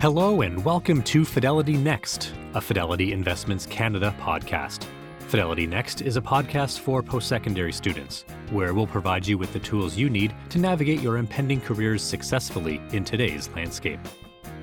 Hello, 0.00 0.40
and 0.40 0.64
welcome 0.64 1.02
to 1.02 1.26
Fidelity 1.26 1.76
Next, 1.76 2.32
a 2.54 2.60
Fidelity 2.62 3.12
Investments 3.12 3.66
Canada 3.66 4.14
podcast. 4.18 4.86
Fidelity 5.28 5.66
Next 5.66 6.00
is 6.00 6.16
a 6.16 6.22
podcast 6.22 6.78
for 6.78 7.02
post 7.02 7.28
secondary 7.28 7.70
students, 7.70 8.24
where 8.48 8.72
we'll 8.72 8.86
provide 8.86 9.26
you 9.26 9.36
with 9.36 9.52
the 9.52 9.58
tools 9.58 9.98
you 9.98 10.08
need 10.08 10.34
to 10.48 10.58
navigate 10.58 11.02
your 11.02 11.18
impending 11.18 11.60
careers 11.60 12.02
successfully 12.02 12.80
in 12.92 13.04
today's 13.04 13.50
landscape. 13.50 14.00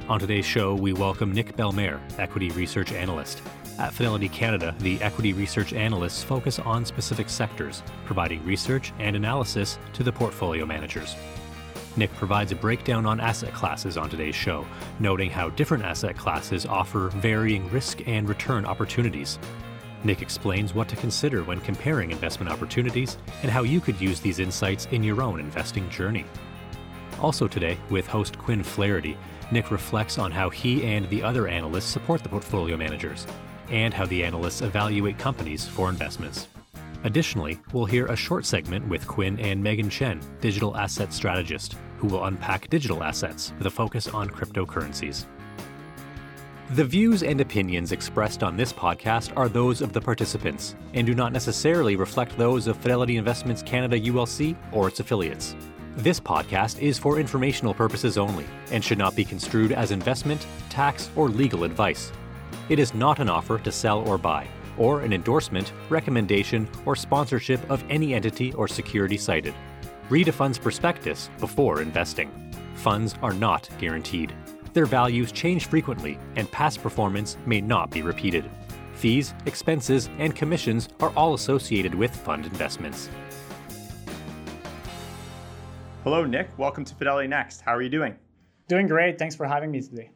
On 0.10 0.20
today's 0.20 0.44
show, 0.44 0.74
we 0.74 0.92
welcome 0.92 1.32
Nick 1.32 1.56
Bellemare, 1.56 2.02
Equity 2.18 2.50
Research 2.50 2.92
Analyst. 2.92 3.44
At 3.78 3.94
Fidelity 3.94 4.30
Canada, 4.30 4.74
the 4.80 5.00
equity 5.04 5.34
research 5.34 5.72
analysts 5.72 6.24
focus 6.24 6.58
on 6.58 6.84
specific 6.84 7.30
sectors, 7.30 7.84
providing 8.06 8.44
research 8.44 8.92
and 8.98 9.16
analysis 9.16 9.78
to 9.94 10.02
the 10.02 10.12
portfolio 10.12 10.66
managers. 10.66 11.16
Nick 11.98 12.14
provides 12.14 12.52
a 12.52 12.56
breakdown 12.56 13.08
on 13.08 13.20
asset 13.20 13.52
classes 13.54 13.98
on 13.98 14.08
today's 14.08 14.36
show, 14.36 14.66
noting 15.00 15.32
how 15.32 15.50
different 15.50 15.84
asset 15.84 16.16
classes 16.16 16.68
offer 16.68 17.10
varying 17.10 17.68
risk 17.72 18.08
and 18.08 18.30
return 18.30 18.66
opportunities. 18.66 19.40
Nick 20.04 20.22
explains 20.22 20.76
what 20.76 20.88
to 20.90 20.96
consider 20.96 21.44
when 21.44 21.60
comparing 21.62 22.12
investment 22.12 22.52
opportunities 22.52 23.18
and 23.42 23.52
how 23.52 23.64
you 23.64 23.82
could 23.82 24.00
use 24.00 24.20
these 24.20 24.38
insights 24.38 24.86
in 24.92 25.04
your 25.04 25.24
own 25.24 25.40
investing 25.40 25.90
journey. 25.90 26.24
Also, 27.20 27.48
today, 27.48 27.80
with 27.90 28.06
host 28.06 28.38
Quinn 28.38 28.62
Flaherty, 28.62 29.18
Nick 29.52 29.72
reflects 29.72 30.20
on 30.20 30.32
how 30.32 30.52
he 30.52 30.86
and 30.86 31.10
the 31.10 31.24
other 31.24 31.48
analysts 31.48 31.86
support 31.86 32.22
the 32.22 32.30
portfolio 32.30 32.78
managers, 32.78 33.26
and 33.72 33.92
how 33.92 34.06
the 34.06 34.24
analysts 34.24 34.62
evaluate 34.62 35.18
companies 35.18 35.68
for 35.68 35.90
investments. 35.90 36.48
Additionally, 37.04 37.60
we'll 37.74 37.86
hear 37.86 38.06
a 38.06 38.16
short 38.16 38.46
segment 38.46 38.88
with 38.88 39.08
Quinn 39.08 39.40
and 39.40 39.64
Megan 39.64 39.90
Chen, 39.90 40.22
digital 40.42 40.78
asset 40.78 41.12
strategist, 41.12 41.76
who 41.98 42.08
will 42.08 42.26
unpack 42.26 42.70
digital 42.70 43.04
assets 43.04 43.54
with 43.58 43.68
a 43.68 43.72
focus 43.72 44.08
on 44.08 44.30
cryptocurrencies. 44.30 45.26
The 46.72 46.84
views 46.84 47.24
and 47.24 47.40
opinions 47.40 47.94
expressed 47.94 48.44
on 48.44 48.58
this 48.58 48.74
podcast 48.74 49.32
are 49.38 49.48
those 49.48 49.82
of 49.82 49.94
the 49.94 50.02
participants 50.02 50.76
and 50.94 51.08
do 51.08 51.16
not 51.16 51.32
necessarily 51.32 51.96
reflect 51.96 52.38
those 52.38 52.68
of 52.68 52.76
Fidelity 52.76 53.16
Investments 53.16 53.64
Canada 53.64 53.98
ULC 53.98 54.56
or 54.74 54.90
its 54.90 55.00
affiliates. 55.00 55.56
This 55.96 56.20
podcast 56.20 56.80
is 56.82 57.00
for 57.00 57.20
informational 57.20 57.74
purposes 57.74 58.18
only 58.18 58.46
and 58.70 58.84
should 58.84 58.98
not 58.98 59.16
be 59.16 59.24
construed 59.24 59.72
as 59.72 59.92
investment, 59.92 60.46
tax, 60.70 61.10
or 61.16 61.30
legal 61.30 61.64
advice. 61.64 62.12
It 62.68 62.80
is 62.80 62.94
not 62.94 63.20
an 63.20 63.30
offer 63.30 63.58
to 63.60 63.72
sell 63.72 64.08
or 64.08 64.18
buy, 64.18 64.46
or 64.78 65.02
an 65.02 65.14
endorsement, 65.14 65.72
recommendation, 65.90 66.68
or 66.86 66.96
sponsorship 66.96 67.62
of 67.72 67.84
any 67.90 68.14
entity 68.14 68.54
or 68.54 68.68
security 68.68 69.18
cited. 69.18 69.56
Read 70.10 70.30
a 70.30 70.32
fund's 70.32 70.58
prospectus 70.58 71.30
before 71.38 71.82
investing. 71.82 72.32
Funds 72.76 73.16
are 73.22 73.34
not 73.34 73.68
guaranteed. 73.78 74.34
Their 74.72 74.86
values 74.86 75.34
change 75.34 75.66
frequently, 75.66 76.18
and 76.38 76.50
past 76.50 76.82
performance 76.82 77.36
may 77.46 77.60
not 77.60 77.92
be 77.92 78.02
repeated. 78.02 78.50
Fees, 78.94 79.34
expenses, 79.46 80.10
and 80.18 80.34
commissions 80.34 80.88
are 81.02 81.12
all 81.18 81.34
associated 81.34 81.94
with 81.94 82.16
fund 82.16 82.46
investments. 82.46 83.10
Hello, 86.06 86.24
Nick. 86.24 86.58
Welcome 86.58 86.86
to 86.86 86.96
Fidelity 86.96 87.28
Next. 87.28 87.60
How 87.60 87.76
are 87.76 87.82
you 87.82 87.90
doing? 87.90 88.16
Doing 88.70 88.88
great. 88.88 89.20
Thanks 89.20 89.36
for 89.36 89.46
having 89.46 89.72
me 89.72 89.82
today. 89.82 90.12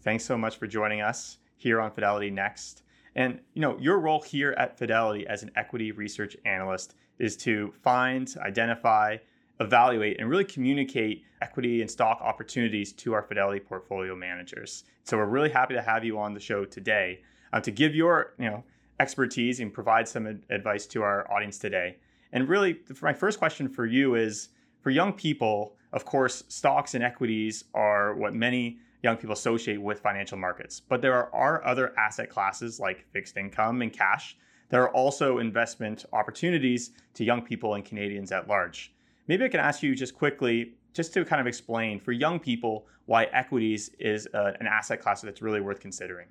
Thanks 0.00 0.24
so 0.24 0.38
much 0.38 0.56
for 0.56 0.66
joining 0.66 1.02
us 1.02 1.36
here 1.58 1.82
on 1.82 1.90
Fidelity 1.90 2.30
Next. 2.30 2.82
And 3.14 3.40
you 3.52 3.60
know, 3.60 3.76
your 3.78 3.98
role 3.98 4.22
here 4.22 4.52
at 4.52 4.78
Fidelity 4.78 5.26
as 5.26 5.42
an 5.42 5.50
equity 5.54 5.92
research 5.92 6.34
analyst 6.46 6.94
is 7.18 7.36
to 7.36 7.74
find, 7.82 8.34
identify, 8.38 9.18
evaluate, 9.60 10.18
and 10.18 10.28
really 10.28 10.44
communicate 10.44 11.24
equity 11.40 11.80
and 11.80 11.90
stock 11.90 12.20
opportunities 12.20 12.92
to 12.92 13.12
our 13.12 13.22
Fidelity 13.22 13.60
portfolio 13.60 14.16
managers. 14.16 14.84
So 15.04 15.16
we're 15.16 15.26
really 15.26 15.50
happy 15.50 15.74
to 15.74 15.82
have 15.82 16.04
you 16.04 16.18
on 16.18 16.34
the 16.34 16.40
show 16.40 16.64
today 16.64 17.20
uh, 17.52 17.60
to 17.60 17.70
give 17.70 17.94
your 17.94 18.34
you 18.38 18.50
know 18.50 18.64
expertise 19.00 19.60
and 19.60 19.72
provide 19.72 20.08
some 20.08 20.26
ad- 20.26 20.42
advice 20.50 20.86
to 20.86 21.02
our 21.02 21.30
audience 21.32 21.58
today. 21.58 21.96
And 22.32 22.48
really, 22.48 22.80
my 23.00 23.12
first 23.12 23.38
question 23.38 23.68
for 23.68 23.86
you 23.86 24.14
is 24.14 24.48
for 24.80 24.90
young 24.90 25.12
people. 25.12 25.76
Of 25.92 26.04
course, 26.04 26.42
stocks 26.48 26.94
and 26.94 27.04
equities 27.04 27.64
are 27.72 28.14
what 28.14 28.34
many 28.34 28.78
young 29.04 29.16
people 29.16 29.34
associate 29.34 29.80
with 29.80 30.00
financial 30.00 30.38
markets. 30.38 30.80
But 30.80 31.02
there 31.02 31.14
are, 31.14 31.32
are 31.32 31.64
other 31.64 31.96
asset 31.98 32.30
classes 32.30 32.80
like 32.80 33.06
fixed 33.12 33.36
income 33.36 33.82
and 33.82 33.92
cash. 33.92 34.36
There 34.70 34.82
are 34.82 34.90
also 34.90 35.38
investment 35.38 36.06
opportunities 36.12 36.90
to 37.14 37.24
young 37.24 37.42
people 37.42 37.74
and 37.74 37.84
Canadians 37.84 38.32
at 38.32 38.48
large. 38.48 38.93
Maybe 39.26 39.44
I 39.44 39.48
can 39.48 39.60
ask 39.60 39.82
you 39.82 39.94
just 39.94 40.14
quickly, 40.14 40.74
just 40.92 41.14
to 41.14 41.24
kind 41.24 41.40
of 41.40 41.46
explain 41.46 41.98
for 41.98 42.12
young 42.12 42.38
people 42.38 42.86
why 43.06 43.24
equities 43.24 43.90
is 43.98 44.28
uh, 44.34 44.52
an 44.60 44.66
asset 44.66 45.00
class 45.00 45.22
that's 45.22 45.42
really 45.42 45.60
worth 45.60 45.80
considering. 45.80 46.26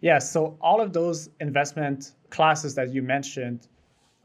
Yeah, 0.00 0.18
so 0.18 0.56
all 0.60 0.80
of 0.80 0.92
those 0.92 1.30
investment 1.40 2.12
classes 2.30 2.74
that 2.76 2.92
you 2.92 3.02
mentioned 3.02 3.68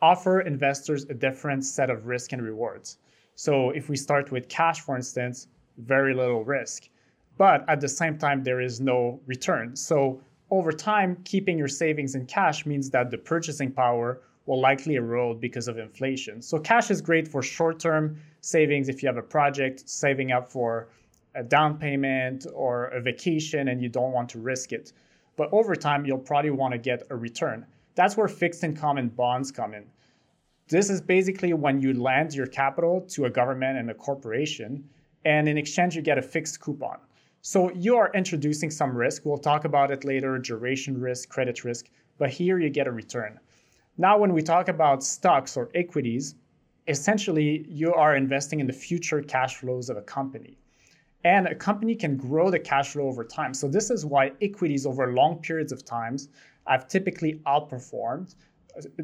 offer 0.01 0.41
investors 0.41 1.05
a 1.05 1.13
different 1.13 1.65
set 1.65 1.89
of 1.89 2.05
risk 2.05 2.33
and 2.33 2.41
rewards. 2.41 2.97
So 3.35 3.71
if 3.71 3.89
we 3.89 3.95
start 3.95 4.31
with 4.31 4.49
cash, 4.49 4.81
for 4.81 4.95
instance, 4.95 5.47
very 5.77 6.13
little 6.13 6.43
risk, 6.43 6.89
but 7.37 7.67
at 7.67 7.81
the 7.81 7.87
same 7.87 8.17
time, 8.17 8.43
there 8.43 8.61
is 8.61 8.79
no 8.79 9.19
return. 9.25 9.75
So 9.75 10.21
over 10.51 10.71
time, 10.71 11.17
keeping 11.23 11.57
your 11.57 11.67
savings 11.67 12.13
in 12.13 12.27
cash 12.27 12.65
means 12.65 12.89
that 12.91 13.09
the 13.09 13.17
purchasing 13.17 13.71
power 13.71 14.21
will 14.45 14.59
likely 14.59 14.95
erode 14.95 15.39
because 15.39 15.67
of 15.67 15.77
inflation. 15.77 16.41
So 16.41 16.59
cash 16.59 16.91
is 16.91 17.01
great 17.01 17.27
for 17.27 17.41
short-term 17.41 18.17
savings 18.41 18.89
if 18.89 19.01
you 19.01 19.07
have 19.07 19.17
a 19.17 19.21
project 19.21 19.89
saving 19.89 20.31
up 20.31 20.51
for 20.51 20.89
a 21.35 21.43
down 21.43 21.77
payment 21.77 22.45
or 22.53 22.87
a 22.87 23.01
vacation 23.01 23.69
and 23.69 23.81
you 23.81 23.89
don't 23.89 24.11
want 24.11 24.29
to 24.29 24.39
risk 24.39 24.73
it. 24.73 24.93
But 25.35 25.49
over 25.51 25.75
time, 25.75 26.05
you'll 26.05 26.19
probably 26.19 26.51
want 26.51 26.73
to 26.73 26.77
get 26.77 27.03
a 27.09 27.15
return. 27.15 27.65
That's 27.95 28.17
where 28.17 28.27
fixed 28.27 28.63
income 28.63 28.97
and 28.97 29.15
bonds 29.15 29.51
come 29.51 29.73
in. 29.73 29.85
This 30.67 30.89
is 30.89 31.01
basically 31.01 31.53
when 31.53 31.81
you 31.81 31.93
lend 31.93 32.33
your 32.33 32.47
capital 32.47 33.01
to 33.09 33.25
a 33.25 33.29
government 33.29 33.77
and 33.77 33.89
a 33.89 33.93
corporation, 33.93 34.87
and 35.25 35.47
in 35.47 35.57
exchange, 35.57 35.95
you 35.95 36.01
get 36.01 36.17
a 36.17 36.21
fixed 36.21 36.59
coupon. 36.59 36.99
So 37.41 37.71
you 37.71 37.97
are 37.97 38.11
introducing 38.13 38.71
some 38.71 38.95
risk. 38.95 39.25
We'll 39.25 39.37
talk 39.37 39.65
about 39.65 39.91
it 39.91 40.05
later 40.05 40.37
duration 40.37 40.99
risk, 40.99 41.29
credit 41.29 41.63
risk, 41.63 41.89
but 42.17 42.29
here 42.29 42.59
you 42.59 42.69
get 42.69 42.87
a 42.87 42.91
return. 42.91 43.39
Now, 43.97 44.17
when 44.17 44.33
we 44.33 44.41
talk 44.41 44.69
about 44.69 45.03
stocks 45.03 45.55
or 45.55 45.69
equities, 45.75 46.33
essentially 46.87 47.65
you 47.69 47.93
are 47.93 48.15
investing 48.15 48.59
in 48.59 48.65
the 48.65 48.73
future 48.73 49.21
cash 49.21 49.57
flows 49.57 49.89
of 49.89 49.97
a 49.97 50.01
company. 50.01 50.57
And 51.23 51.47
a 51.47 51.55
company 51.55 51.95
can 51.95 52.17
grow 52.17 52.49
the 52.49 52.59
cash 52.59 52.93
flow 52.93 53.07
over 53.07 53.23
time. 53.23 53.53
So, 53.53 53.67
this 53.67 53.91
is 53.91 54.03
why 54.03 54.31
equities 54.41 54.87
over 54.87 55.13
long 55.13 55.37
periods 55.39 55.71
of 55.71 55.85
times 55.85 56.29
have 56.65 56.87
typically 56.87 57.35
outperformed, 57.45 58.35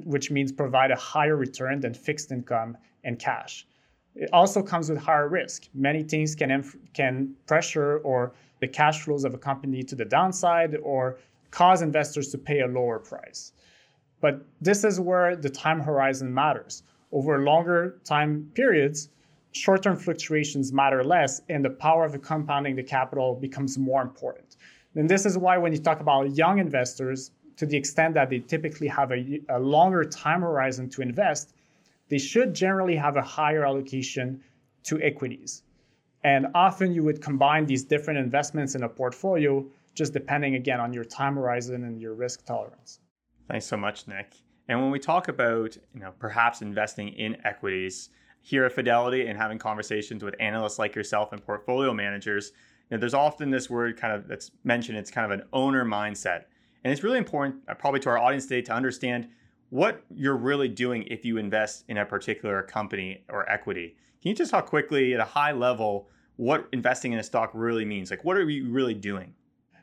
which 0.06 0.32
means 0.32 0.52
provide 0.52 0.90
a 0.90 0.96
higher 0.96 1.36
return 1.36 1.80
than 1.80 1.94
fixed 1.94 2.32
income 2.32 2.76
and 3.04 3.20
cash. 3.20 3.68
It 4.16 4.30
also 4.34 4.64
comes 4.64 4.90
with 4.90 4.98
higher 4.98 5.30
risk. 5.30 5.68
Many 5.76 6.02
things 6.02 6.36
can, 6.36 6.64
can 6.94 7.36
pressure 7.46 8.00
or 8.00 8.34
the 8.60 8.68
cash 8.68 9.04
flows 9.04 9.24
of 9.24 9.36
a 9.36 9.38
company 9.38 9.84
to 9.84 9.96
the 9.96 10.04
downside 10.04 10.76
or 10.82 11.20
cause 11.52 11.84
investors 11.84 12.30
to 12.30 12.38
pay 12.38 12.62
a 12.62 12.68
lower 12.68 13.00
price. 13.00 13.54
But 14.22 14.46
this 14.60 14.84
is 14.84 15.00
where 15.00 15.36
the 15.36 15.50
time 15.50 15.80
horizon 15.80 16.34
matters. 16.34 16.84
Over 17.12 17.40
longer 17.40 18.00
time 18.04 18.52
periods, 18.54 19.10
short 19.52 19.84
term 19.84 19.96
fluctuations 19.96 20.74
matter 20.74 21.04
less, 21.04 21.42
and 21.50 21.64
the 21.64 21.70
power 21.70 22.06
of 22.06 22.12
the 22.12 22.20
compounding 22.20 22.76
the 22.76 22.84
capital 22.84 23.36
becomes 23.36 23.78
more 23.78 24.02
important. 24.02 24.58
And 24.96 25.10
this 25.10 25.26
is 25.26 25.38
why, 25.38 25.58
when 25.58 25.72
you 25.72 25.80
talk 25.80 26.02
about 26.02 26.36
young 26.36 26.60
investors, 26.60 27.32
to 27.58 27.66
the 27.66 27.78
extent 27.78 28.14
that 28.14 28.30
they 28.30 28.40
typically 28.40 28.88
have 28.88 29.12
a, 29.12 29.42
a 29.50 29.60
longer 29.60 30.04
time 30.04 30.42
horizon 30.42 30.90
to 30.90 31.02
invest, 31.02 31.54
they 32.10 32.18
should 32.18 32.54
generally 32.54 32.96
have 32.96 33.16
a 33.18 33.22
higher 33.22 33.66
allocation 33.66 34.42
to 34.84 35.02
equities. 35.02 35.64
And 36.24 36.48
often 36.54 36.92
you 36.92 37.04
would 37.04 37.22
combine 37.22 37.66
these 37.66 37.84
different 37.84 38.20
investments 38.20 38.76
in 38.76 38.84
a 38.84 38.90
portfolio, 38.90 39.66
just 39.94 40.14
depending 40.14 40.56
again 40.56 40.80
on 40.80 40.92
your 40.94 41.06
time 41.06 41.36
horizon 41.36 41.84
and 41.86 42.02
your 42.02 42.14
risk 42.14 42.46
tolerance. 42.46 43.00
Thanks 43.50 43.66
so 43.66 43.78
much, 43.78 44.08
Nick. 44.08 44.36
And 44.68 44.80
when 44.80 44.92
we 44.92 45.00
talk 45.00 45.28
about, 45.28 45.76
you 45.96 46.00
know, 46.00 46.14
perhaps 46.20 46.62
investing 46.62 47.10
in 47.10 47.36
equities 47.44 48.10
here 48.42 48.66
at 48.66 48.74
Fidelity 48.74 49.26
and 49.26 49.36
having 49.38 49.58
conversations 49.58 50.24
with 50.24 50.36
analysts 50.40 50.78
like 50.78 50.96
yourself 50.96 51.34
and 51.34 51.44
portfolio 51.44 51.92
managers, 51.92 52.52
you 52.90 52.96
know, 52.96 53.00
there's 53.00 53.16
often 53.16 53.50
this 53.50 53.70
word 53.70 54.00
kind 54.00 54.14
of 54.14 54.28
that's 54.28 54.52
mentioned. 54.64 55.00
It's 55.00 55.10
kind 55.10 55.32
of 55.32 55.40
an 55.40 55.48
owner 55.52 55.84
mindset, 55.84 56.44
and 56.84 56.94
it's 56.94 57.04
really 57.04 57.18
important, 57.18 57.56
uh, 57.68 57.74
probably 57.74 58.00
to 58.02 58.10
our 58.10 58.20
audience 58.20 58.46
today, 58.46 58.62
to 58.62 58.72
understand 58.72 59.28
what 59.70 60.04
you're 60.14 60.38
really 60.38 60.68
doing 60.68 61.04
if 61.08 61.26
you 61.26 61.38
invest 61.38 61.86
in 61.88 61.98
a 61.98 62.06
particular 62.06 62.62
company 62.62 63.24
or 63.30 63.50
equity. 63.50 63.96
Can 64.22 64.30
you 64.30 64.36
just 64.36 64.52
talk 64.52 64.68
quickly 64.68 65.16
at 65.16 65.20
a 65.20 65.26
high 65.26 65.52
level 65.54 66.08
what 66.36 66.68
investing 66.72 67.14
in 67.14 67.20
a 67.20 67.24
stock 67.24 67.52
really 67.54 67.84
means? 67.84 68.12
Like, 68.12 68.24
what 68.24 68.38
are 68.38 68.50
you 68.50 68.70
really 68.70 68.94
doing? 68.94 69.34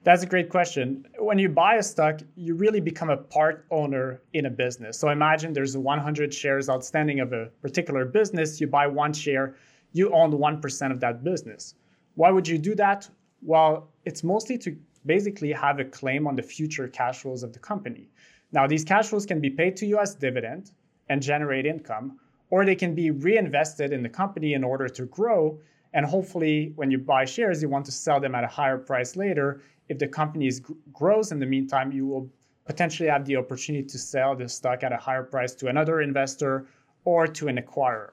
That's 0.07 0.23
a 0.23 0.27
great 0.27 0.51
question. 0.51 1.05
When 1.19 1.37
you 1.37 1.49
buy 1.49 1.75
a 1.75 1.83
stock, 1.83 2.21
you 2.37 2.55
really 2.55 2.79
become 2.79 3.11
a 3.11 3.17
part 3.17 3.67
owner 3.73 4.23
in 4.35 4.47
a 4.47 4.51
business. 4.51 4.97
So 4.97 5.09
imagine 5.09 5.53
there's 5.53 5.77
100 5.77 6.33
shares 6.33 6.71
outstanding 6.71 7.19
of 7.19 7.33
a 7.33 7.47
particular 7.61 8.05
business. 8.05 8.61
You 8.61 8.69
buy 8.69 8.87
one 8.87 9.13
share, 9.13 9.57
you 9.91 10.15
own 10.15 10.31
1% 10.31 10.93
of 10.93 11.01
that 11.01 11.25
business. 11.25 11.75
Why 12.15 12.31
would 12.31 12.47
you 12.47 12.57
do 12.57 12.77
that? 12.77 13.11
Well, 13.43 13.89
it's 14.05 14.23
mostly 14.23 14.57
to 14.59 14.77
basically 15.07 15.51
have 15.51 15.81
a 15.81 15.85
claim 15.85 16.29
on 16.29 16.37
the 16.37 16.43
future 16.43 16.87
cash 16.87 17.23
flows 17.23 17.43
of 17.43 17.53
the 17.53 17.59
company. 17.59 18.09
Now, 18.53 18.69
these 18.69 18.85
cash 18.85 19.09
flows 19.09 19.27
can 19.27 19.41
be 19.41 19.51
paid 19.51 19.75
to 19.79 19.87
you 19.87 19.99
as 19.99 20.15
dividend 20.15 20.71
and 21.09 21.21
generate 21.21 21.67
income, 21.67 22.21
or 22.51 22.65
they 22.65 22.77
can 22.77 22.95
be 22.95 23.11
reinvested 23.11 23.93
in 23.93 24.05
the 24.05 24.09
company 24.09 24.55
in 24.55 24.63
order 24.63 24.89
to 24.89 25.07
grow. 25.07 25.59
And 25.95 26.07
hopefully, 26.07 26.73
when 26.77 26.93
you 26.93 26.99
buy 26.99 27.25
shares, 27.25 27.61
you 27.61 27.69
want 27.69 27.87
to 27.87 27.93
sell 27.93 28.21
them 28.21 28.37
at 28.37 28.45
a 28.45 28.49
higher 28.49 28.79
price 28.79 29.17
later. 29.17 29.63
If 29.89 29.99
the 29.99 30.09
company 30.09 30.47
is, 30.47 30.61
grows 30.93 31.33
in 31.33 31.39
the 31.39 31.47
meantime, 31.47 31.93
you 31.93 32.07
will 32.07 32.29
potentially 32.65 33.09
have 33.09 33.25
the 33.25 33.37
opportunity 33.37 33.87
to 33.87 33.99
sell 33.99 34.35
the 34.35 34.49
stock 34.49 34.83
at 34.83 34.93
a 34.93 34.97
higher 34.97 35.23
price 35.23 35.55
to 35.55 35.69
another 35.69 36.01
investor 36.01 36.67
or 37.05 37.27
to 37.27 37.49
an 37.49 37.59
acquirer. 37.59 38.11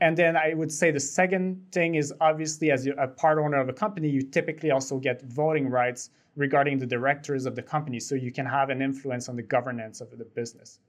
And 0.00 0.16
then 0.16 0.36
I 0.36 0.52
would 0.52 0.70
say 0.70 0.90
the 0.90 1.00
second 1.00 1.64
thing 1.72 1.94
is 1.94 2.12
obviously, 2.20 2.70
as 2.70 2.86
a 2.86 3.08
part 3.08 3.38
owner 3.38 3.58
of 3.58 3.68
a 3.70 3.72
company, 3.72 4.10
you 4.10 4.22
typically 4.22 4.70
also 4.70 4.98
get 4.98 5.22
voting 5.22 5.70
rights 5.70 6.10
regarding 6.36 6.78
the 6.78 6.86
directors 6.86 7.46
of 7.46 7.54
the 7.54 7.62
company. 7.62 7.98
So 7.98 8.14
you 8.14 8.30
can 8.30 8.44
have 8.44 8.68
an 8.68 8.82
influence 8.82 9.30
on 9.30 9.36
the 9.36 9.42
governance 9.42 10.02
of 10.02 10.10
the 10.10 10.24
business. 10.24 10.80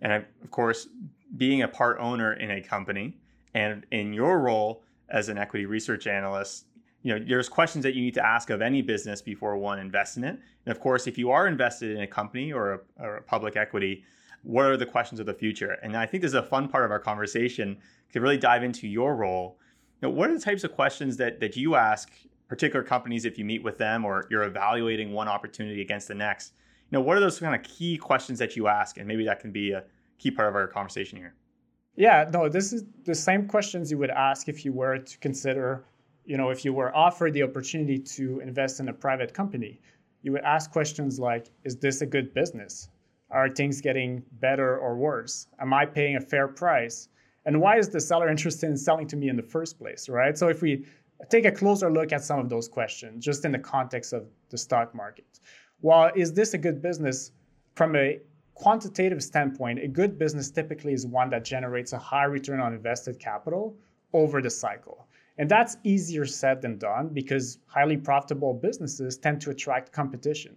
And 0.00 0.12
of 0.12 0.50
course, 0.50 0.88
being 1.36 1.62
a 1.62 1.68
part 1.68 1.98
owner 2.00 2.32
in 2.32 2.50
a 2.50 2.60
company 2.60 3.16
and 3.54 3.86
in 3.92 4.12
your 4.12 4.40
role 4.40 4.82
as 5.08 5.28
an 5.28 5.38
equity 5.38 5.66
research 5.66 6.08
analyst, 6.08 6.66
you 7.02 7.18
know, 7.18 7.24
there's 7.26 7.48
questions 7.48 7.82
that 7.82 7.94
you 7.94 8.02
need 8.02 8.14
to 8.14 8.24
ask 8.24 8.50
of 8.50 8.62
any 8.62 8.80
business 8.80 9.20
before 9.20 9.56
one 9.56 9.78
invests 9.78 10.16
in 10.16 10.24
it. 10.24 10.38
And 10.66 10.72
of 10.72 10.80
course, 10.80 11.06
if 11.06 11.18
you 11.18 11.30
are 11.30 11.46
invested 11.46 11.96
in 11.96 12.02
a 12.02 12.06
company 12.06 12.52
or 12.52 12.74
a, 12.74 12.80
or 13.00 13.16
a 13.16 13.22
public 13.22 13.56
equity, 13.56 14.04
what 14.42 14.64
are 14.66 14.76
the 14.76 14.86
questions 14.86 15.20
of 15.20 15.26
the 15.26 15.34
future? 15.34 15.72
And 15.82 15.96
I 15.96 16.06
think 16.06 16.22
this 16.22 16.30
is 16.30 16.36
a 16.36 16.42
fun 16.42 16.68
part 16.68 16.84
of 16.84 16.90
our 16.90 16.98
conversation 16.98 17.78
to 18.12 18.20
really 18.20 18.38
dive 18.38 18.62
into 18.62 18.86
your 18.86 19.16
role. 19.16 19.58
You 20.00 20.08
know, 20.08 20.14
what 20.14 20.30
are 20.30 20.34
the 20.34 20.40
types 20.40 20.64
of 20.64 20.72
questions 20.72 21.16
that, 21.16 21.40
that 21.40 21.56
you 21.56 21.74
ask 21.74 22.12
particular 22.48 22.84
companies 22.84 23.24
if 23.24 23.38
you 23.38 23.44
meet 23.44 23.62
with 23.62 23.78
them 23.78 24.04
or 24.04 24.26
you're 24.30 24.44
evaluating 24.44 25.12
one 25.12 25.28
opportunity 25.28 25.80
against 25.80 26.08
the 26.08 26.14
next? 26.14 26.52
You 26.90 26.98
know, 26.98 27.02
what 27.02 27.16
are 27.16 27.20
those 27.20 27.38
kind 27.38 27.54
of 27.54 27.62
key 27.62 27.96
questions 27.96 28.38
that 28.38 28.56
you 28.56 28.68
ask? 28.68 28.98
And 28.98 29.06
maybe 29.06 29.24
that 29.24 29.40
can 29.40 29.50
be 29.50 29.72
a 29.72 29.84
key 30.18 30.30
part 30.30 30.48
of 30.48 30.54
our 30.54 30.66
conversation 30.66 31.18
here. 31.18 31.34
Yeah, 31.96 32.28
no, 32.32 32.48
this 32.48 32.72
is 32.72 32.84
the 33.04 33.14
same 33.14 33.46
questions 33.46 33.90
you 33.90 33.98
would 33.98 34.10
ask 34.10 34.48
if 34.48 34.64
you 34.64 34.72
were 34.72 34.98
to 34.98 35.18
consider, 35.18 35.84
you 36.24 36.36
know, 36.36 36.50
if 36.50 36.64
you 36.64 36.72
were 36.72 36.94
offered 36.94 37.32
the 37.32 37.42
opportunity 37.42 37.98
to 37.98 38.40
invest 38.40 38.80
in 38.80 38.88
a 38.88 38.92
private 38.92 39.34
company. 39.34 39.80
You 40.22 40.32
would 40.32 40.42
ask 40.42 40.70
questions 40.70 41.18
like, 41.18 41.50
is 41.64 41.76
this 41.76 42.00
a 42.00 42.06
good 42.06 42.32
business? 42.32 42.88
Are 43.30 43.48
things 43.48 43.80
getting 43.80 44.22
better 44.40 44.78
or 44.78 44.96
worse? 44.96 45.48
Am 45.58 45.72
I 45.72 45.86
paying 45.86 46.16
a 46.16 46.20
fair 46.20 46.46
price? 46.46 47.08
And 47.44 47.60
why 47.60 47.78
is 47.78 47.88
the 47.88 48.00
seller 48.00 48.28
interested 48.28 48.68
in 48.68 48.76
selling 48.76 49.08
to 49.08 49.16
me 49.16 49.28
in 49.28 49.36
the 49.36 49.42
first 49.42 49.78
place, 49.78 50.08
right? 50.08 50.38
So 50.38 50.48
if 50.48 50.62
we 50.62 50.84
take 51.28 51.44
a 51.44 51.50
closer 51.50 51.90
look 51.90 52.12
at 52.12 52.22
some 52.22 52.38
of 52.38 52.48
those 52.48 52.68
questions, 52.68 53.24
just 53.24 53.44
in 53.44 53.52
the 53.52 53.58
context 53.58 54.12
of 54.12 54.26
the 54.50 54.58
stock 54.58 54.94
market. 54.94 55.40
Well, 55.80 56.10
is 56.14 56.32
this 56.32 56.54
a 56.54 56.58
good 56.58 56.80
business? 56.80 57.32
From 57.74 57.96
a 57.96 58.20
quantitative 58.54 59.22
standpoint, 59.22 59.80
a 59.80 59.88
good 59.88 60.18
business 60.18 60.50
typically 60.50 60.92
is 60.92 61.06
one 61.06 61.30
that 61.30 61.44
generates 61.44 61.92
a 61.92 61.98
high 61.98 62.24
return 62.24 62.60
on 62.60 62.74
invested 62.74 63.18
capital 63.18 63.76
over 64.12 64.42
the 64.42 64.50
cycle. 64.50 65.06
And 65.38 65.48
that's 65.48 65.76
easier 65.82 66.26
said 66.26 66.60
than 66.60 66.78
done 66.78 67.08
because 67.08 67.58
highly 67.66 67.96
profitable 67.96 68.52
businesses 68.52 69.16
tend 69.16 69.40
to 69.42 69.50
attract 69.50 69.92
competition. 69.92 70.56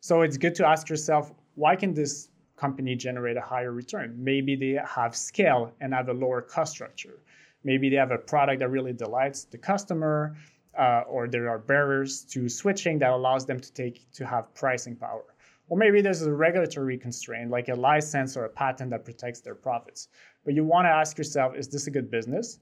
So 0.00 0.22
it's 0.22 0.36
good 0.36 0.54
to 0.56 0.66
ask 0.66 0.88
yourself 0.88 1.32
why 1.56 1.76
can 1.76 1.94
this 1.94 2.28
company 2.56 2.94
generate 2.96 3.36
a 3.36 3.40
higher 3.40 3.72
return? 3.72 4.14
Maybe 4.18 4.56
they 4.56 4.80
have 4.86 5.14
scale 5.16 5.72
and 5.80 5.92
have 5.92 6.08
a 6.08 6.12
lower 6.12 6.40
cost 6.40 6.72
structure. 6.72 7.20
Maybe 7.64 7.88
they 7.88 7.96
have 7.96 8.10
a 8.10 8.18
product 8.18 8.60
that 8.60 8.68
really 8.68 8.92
delights 8.92 9.44
the 9.44 9.58
customer, 9.58 10.36
uh, 10.78 11.02
or 11.08 11.28
there 11.28 11.48
are 11.48 11.58
barriers 11.58 12.22
to 12.22 12.48
switching 12.48 12.98
that 12.98 13.10
allows 13.10 13.46
them 13.46 13.60
to 13.60 13.72
take 13.72 14.10
to 14.12 14.26
have 14.26 14.52
pricing 14.54 14.96
power. 14.96 15.24
Or 15.68 15.78
maybe 15.78 16.02
there's 16.02 16.22
a 16.22 16.32
regulatory 16.32 16.98
constraint 16.98 17.50
like 17.50 17.68
a 17.68 17.74
license 17.74 18.36
or 18.36 18.44
a 18.44 18.50
patent 18.50 18.90
that 18.90 19.04
protects 19.04 19.40
their 19.40 19.54
profits. 19.54 20.08
But 20.44 20.54
you 20.54 20.64
want 20.64 20.84
to 20.84 20.90
ask 20.90 21.16
yourself, 21.16 21.56
is 21.56 21.68
this 21.68 21.86
a 21.86 21.90
good 21.90 22.10
business? 22.10 22.58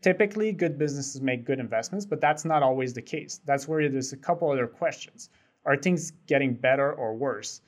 Typically, 0.00 0.52
good 0.52 0.78
businesses 0.78 1.20
make 1.20 1.44
good 1.44 1.58
investments, 1.58 2.06
but 2.06 2.20
that's 2.20 2.44
not 2.44 2.62
always 2.62 2.94
the 2.94 3.02
case. 3.02 3.40
That's 3.44 3.66
where 3.66 3.88
there's 3.88 4.12
a 4.12 4.16
couple 4.16 4.50
other 4.50 4.66
questions. 4.66 5.30
Are 5.64 5.76
things 5.76 6.12
getting 6.26 6.54
better 6.54 6.92
or 6.92 7.14
worse? 7.14 7.62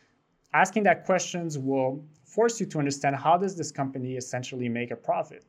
asking 0.52 0.82
that 0.84 1.04
questions 1.04 1.58
will 1.58 2.04
force 2.24 2.60
you 2.60 2.66
to 2.66 2.78
understand 2.78 3.16
how 3.16 3.36
does 3.36 3.56
this 3.56 3.70
company 3.70 4.16
essentially 4.16 4.68
make 4.68 4.90
a 4.90 4.96
profit 4.96 5.44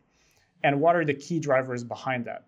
and 0.64 0.80
what 0.80 0.96
are 0.96 1.06
the 1.06 1.14
key 1.14 1.40
drivers 1.40 1.84
behind 1.84 2.26
that 2.26 2.46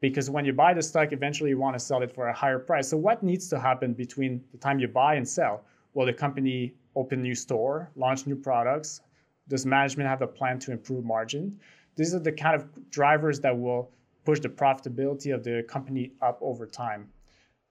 because 0.00 0.30
when 0.30 0.44
you 0.44 0.52
buy 0.52 0.72
the 0.72 0.82
stock 0.82 1.12
eventually 1.12 1.50
you 1.50 1.58
want 1.58 1.74
to 1.74 1.80
sell 1.80 2.02
it 2.02 2.12
for 2.14 2.28
a 2.28 2.32
higher 2.32 2.58
price 2.58 2.88
so 2.88 2.96
what 2.96 3.22
needs 3.22 3.48
to 3.48 3.58
happen 3.58 3.92
between 3.92 4.42
the 4.52 4.58
time 4.58 4.78
you 4.78 4.88
buy 4.88 5.14
and 5.14 5.28
sell 5.28 5.64
will 5.94 6.06
the 6.06 6.12
company 6.12 6.74
open 6.94 7.22
new 7.22 7.34
store 7.34 7.90
launch 7.96 8.26
new 8.26 8.36
products 8.36 9.00
does 9.48 9.64
management 9.64 10.08
have 10.08 10.22
a 10.22 10.26
plan 10.26 10.58
to 10.58 10.72
improve 10.72 11.04
margin 11.04 11.58
these 11.98 12.14
are 12.14 12.20
the 12.20 12.32
kind 12.32 12.54
of 12.56 12.90
drivers 12.90 13.40
that 13.40 13.56
will 13.56 13.90
push 14.24 14.40
the 14.40 14.48
profitability 14.48 15.34
of 15.34 15.44
the 15.44 15.62
company 15.68 16.12
up 16.22 16.38
over 16.40 16.66
time 16.66 17.08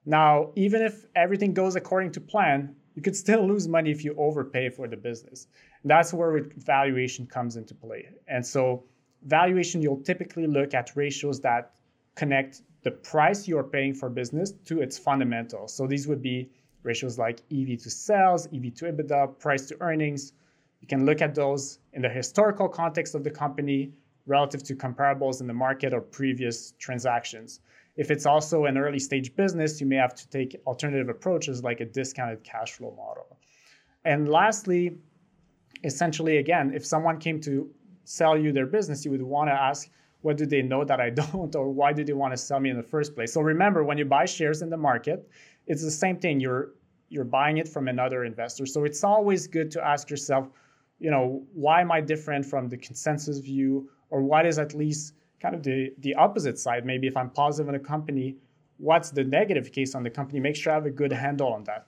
now 0.06 0.52
even 0.56 0.82
if 0.82 1.06
everything 1.16 1.54
goes 1.54 1.76
according 1.76 2.12
to 2.12 2.22
plan 2.22 2.76
you 2.98 3.04
could 3.04 3.16
still 3.16 3.48
lose 3.52 3.70
money 3.70 3.92
if 3.92 4.04
you 4.04 4.14
overpay 4.18 4.70
for 4.70 4.90
the 4.90 4.98
business. 4.98 5.48
And 5.84 5.90
that's 5.90 6.14
where 6.14 6.50
valuation 6.58 7.26
comes 7.28 7.56
into 7.56 7.74
play. 7.74 8.10
And 8.28 8.46
so, 8.46 8.84
valuation, 9.24 9.82
you'll 9.82 10.02
typically 10.02 10.48
look 10.48 10.74
at 10.74 10.92
ratios 10.96 11.40
that 11.42 11.72
connect 12.16 12.64
the 12.84 12.92
price 12.92 13.48
you're 13.48 13.64
paying 13.64 13.94
for 13.94 14.10
business 14.10 14.52
to 14.66 14.82
its 14.82 14.98
fundamentals. 14.98 15.74
So, 15.74 15.88
these 15.88 16.08
would 16.08 16.22
be 16.22 16.50
ratios 16.84 17.18
like 17.18 17.42
EV 17.52 17.80
to 17.84 17.90
sales, 17.90 18.48
EV 18.48 18.74
to 18.76 18.86
EBITDA, 18.92 19.40
price 19.40 19.68
to 19.68 19.78
earnings. 19.80 20.34
You 20.82 20.88
can 20.88 21.06
look 21.06 21.22
at 21.22 21.36
those 21.36 21.80
in 21.94 22.02
the 22.02 22.10
historical 22.10 22.68
context 22.68 23.14
of 23.16 23.24
the 23.24 23.32
company 23.32 23.92
relative 24.28 24.62
to 24.64 24.76
comparables 24.76 25.42
in 25.42 25.48
the 25.48 25.54
market 25.54 25.94
or 25.94 26.02
previous 26.02 26.74
transactions. 26.78 27.62
If 27.96 28.12
it's 28.12 28.28
also 28.28 28.66
an 28.66 28.78
early 28.78 29.00
stage 29.00 29.36
business, 29.36 29.82
you 29.82 29.88
may 29.88 29.96
have 29.96 30.14
to 30.16 30.30
take 30.30 30.56
alternative 30.68 31.10
approaches 31.10 31.64
like 31.64 31.80
a 31.80 31.86
discounted 31.86 32.44
cash 32.44 32.74
flow 32.74 32.94
model. 32.96 33.40
And 34.06 34.30
lastly, 34.30 34.98
essentially, 35.84 36.38
again, 36.38 36.72
if 36.74 36.86
someone 36.86 37.18
came 37.18 37.42
to 37.42 37.70
sell 38.04 38.38
you 38.38 38.52
their 38.52 38.68
business, 38.68 39.04
you 39.04 39.12
would 39.12 39.22
want 39.22 39.50
to 39.50 39.54
ask, 39.54 39.90
what 40.22 40.38
do 40.38 40.46
they 40.46 40.62
know 40.62 40.84
that 40.84 41.00
I 41.00 41.10
don't, 41.22 41.56
or 41.56 41.70
why 41.72 41.94
do 41.94 42.04
they 42.04 42.14
want 42.14 42.34
to 42.34 42.38
sell 42.38 42.60
me 42.60 42.70
in 42.70 42.78
the 42.78 42.84
first 42.84 43.16
place? 43.16 43.34
So 43.34 43.42
remember, 43.42 43.84
when 43.84 43.98
you 43.98 44.06
buy 44.06 44.26
shares 44.26 44.62
in 44.62 44.70
the 44.70 44.78
market, 44.78 45.28
it's 45.66 45.84
the 45.84 45.92
same 45.92 46.18
thing. 46.18 46.40
You're 46.40 46.74
you're 47.10 47.24
buying 47.24 47.58
it 47.58 47.70
from 47.70 47.88
another 47.88 48.26
investor. 48.26 48.66
So 48.66 48.84
it's 48.84 49.02
always 49.04 49.48
good 49.48 49.72
to 49.72 49.86
ask 49.86 50.10
yourself, 50.10 50.50
you 51.00 51.10
know, 51.10 51.46
why 51.54 51.80
am 51.80 51.90
I 51.90 52.02
different 52.02 52.46
from 52.46 52.68
the 52.68 52.78
consensus 52.78 53.40
view, 53.40 53.90
or 54.10 54.22
what 54.22 54.46
is 54.46 54.60
at 54.60 54.74
least 54.74 55.14
kind 55.40 55.56
of 55.56 55.64
the, 55.64 55.94
the 56.00 56.16
opposite 56.16 56.58
side. 56.58 56.86
Maybe 56.86 57.08
if 57.08 57.16
I'm 57.16 57.30
positive 57.30 57.70
on 57.70 57.76
a 57.76 57.80
company, 57.80 58.38
what's 58.78 59.12
the 59.12 59.24
negative 59.24 59.72
case 59.72 59.96
on 59.96 60.04
the 60.04 60.10
company? 60.10 60.40
Make 60.40 60.56
sure 60.56 60.72
I 60.72 60.76
have 60.76 60.86
a 60.86 60.92
good 60.92 61.12
handle 61.12 61.54
on 61.54 61.64
that. 61.66 61.88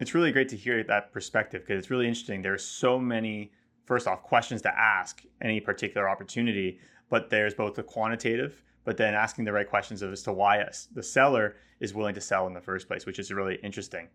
It's 0.00 0.14
really 0.14 0.32
great 0.32 0.48
to 0.50 0.56
hear 0.56 0.82
that 0.84 1.12
perspective 1.12 1.62
because 1.62 1.78
it's 1.78 1.90
really 1.90 2.08
interesting. 2.08 2.42
There's 2.42 2.64
so 2.64 2.98
many, 2.98 3.52
first 3.84 4.06
off, 4.06 4.22
questions 4.22 4.62
to 4.62 4.78
ask 4.78 5.22
any 5.40 5.60
particular 5.60 6.08
opportunity, 6.08 6.80
but 7.08 7.30
there's 7.30 7.54
both 7.54 7.74
the 7.74 7.82
quantitative, 7.82 8.62
but 8.84 8.96
then 8.96 9.14
asking 9.14 9.44
the 9.44 9.52
right 9.52 9.68
questions 9.68 10.02
as 10.02 10.22
to 10.22 10.32
why 10.32 10.64
the 10.94 11.02
seller 11.02 11.56
is 11.80 11.94
willing 11.94 12.14
to 12.14 12.20
sell 12.20 12.46
in 12.46 12.54
the 12.54 12.60
first 12.60 12.88
place, 12.88 13.06
which 13.06 13.18
is 13.18 13.32
really 13.32 13.56
interesting. 13.62 14.08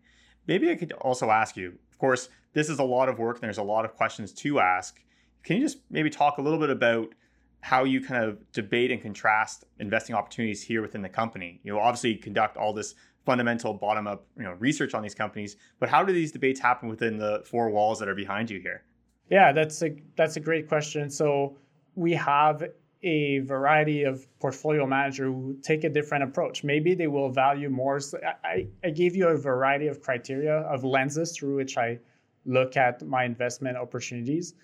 Maybe 0.46 0.70
I 0.70 0.74
could 0.74 0.92
also 0.92 1.30
ask 1.30 1.56
you, 1.56 1.78
of 1.90 1.98
course, 1.98 2.28
this 2.52 2.68
is 2.68 2.78
a 2.78 2.84
lot 2.84 3.08
of 3.08 3.18
work 3.18 3.36
and 3.36 3.44
there's 3.44 3.58
a 3.58 3.62
lot 3.62 3.84
of 3.84 3.94
questions 3.94 4.32
to 4.32 4.60
ask. 4.60 5.00
Can 5.42 5.56
you 5.56 5.62
just 5.62 5.78
maybe 5.90 6.10
talk 6.10 6.38
a 6.38 6.42
little 6.42 6.58
bit 6.58 6.70
about 6.70 7.14
how 7.60 7.84
you 7.84 8.00
kind 8.00 8.24
of 8.24 8.38
debate 8.52 8.90
and 8.90 9.02
contrast 9.02 9.64
investing 9.80 10.14
opportunities 10.14 10.62
here 10.62 10.80
within 10.80 11.02
the 11.02 11.08
company. 11.08 11.60
You 11.64 11.72
know, 11.72 11.80
obviously 11.80 12.14
conduct 12.14 12.56
all 12.56 12.72
this 12.72 12.94
fundamental 13.24 13.74
bottom 13.74 14.06
up, 14.06 14.26
you 14.36 14.44
know, 14.44 14.52
research 14.52 14.94
on 14.94 15.02
these 15.02 15.14
companies, 15.14 15.56
but 15.80 15.88
how 15.88 16.02
do 16.02 16.12
these 16.12 16.32
debates 16.32 16.60
happen 16.60 16.88
within 16.88 17.18
the 17.18 17.42
four 17.44 17.70
walls 17.70 17.98
that 17.98 18.08
are 18.08 18.14
behind 18.14 18.48
you 18.48 18.60
here? 18.60 18.84
Yeah, 19.30 19.52
that's 19.52 19.82
a 19.82 19.90
that's 20.16 20.36
a 20.36 20.40
great 20.40 20.68
question. 20.68 21.10
So 21.10 21.56
we 21.94 22.12
have 22.14 22.64
a 23.02 23.40
variety 23.40 24.02
of 24.02 24.26
portfolio 24.40 24.86
manager 24.86 25.26
who 25.26 25.56
take 25.62 25.84
a 25.84 25.88
different 25.88 26.24
approach. 26.24 26.64
Maybe 26.64 26.94
they 26.94 27.06
will 27.06 27.30
value 27.30 27.68
more. 27.68 28.00
So 28.00 28.18
I, 28.44 28.66
I 28.82 28.90
gave 28.90 29.14
you 29.14 29.28
a 29.28 29.36
variety 29.36 29.86
of 29.86 30.00
criteria 30.00 30.60
of 30.62 30.84
lenses 30.84 31.36
through 31.36 31.56
which 31.56 31.76
I 31.76 31.98
look 32.44 32.76
at 32.76 33.06
my 33.06 33.24
investment 33.24 33.76
opportunities. 33.76 34.54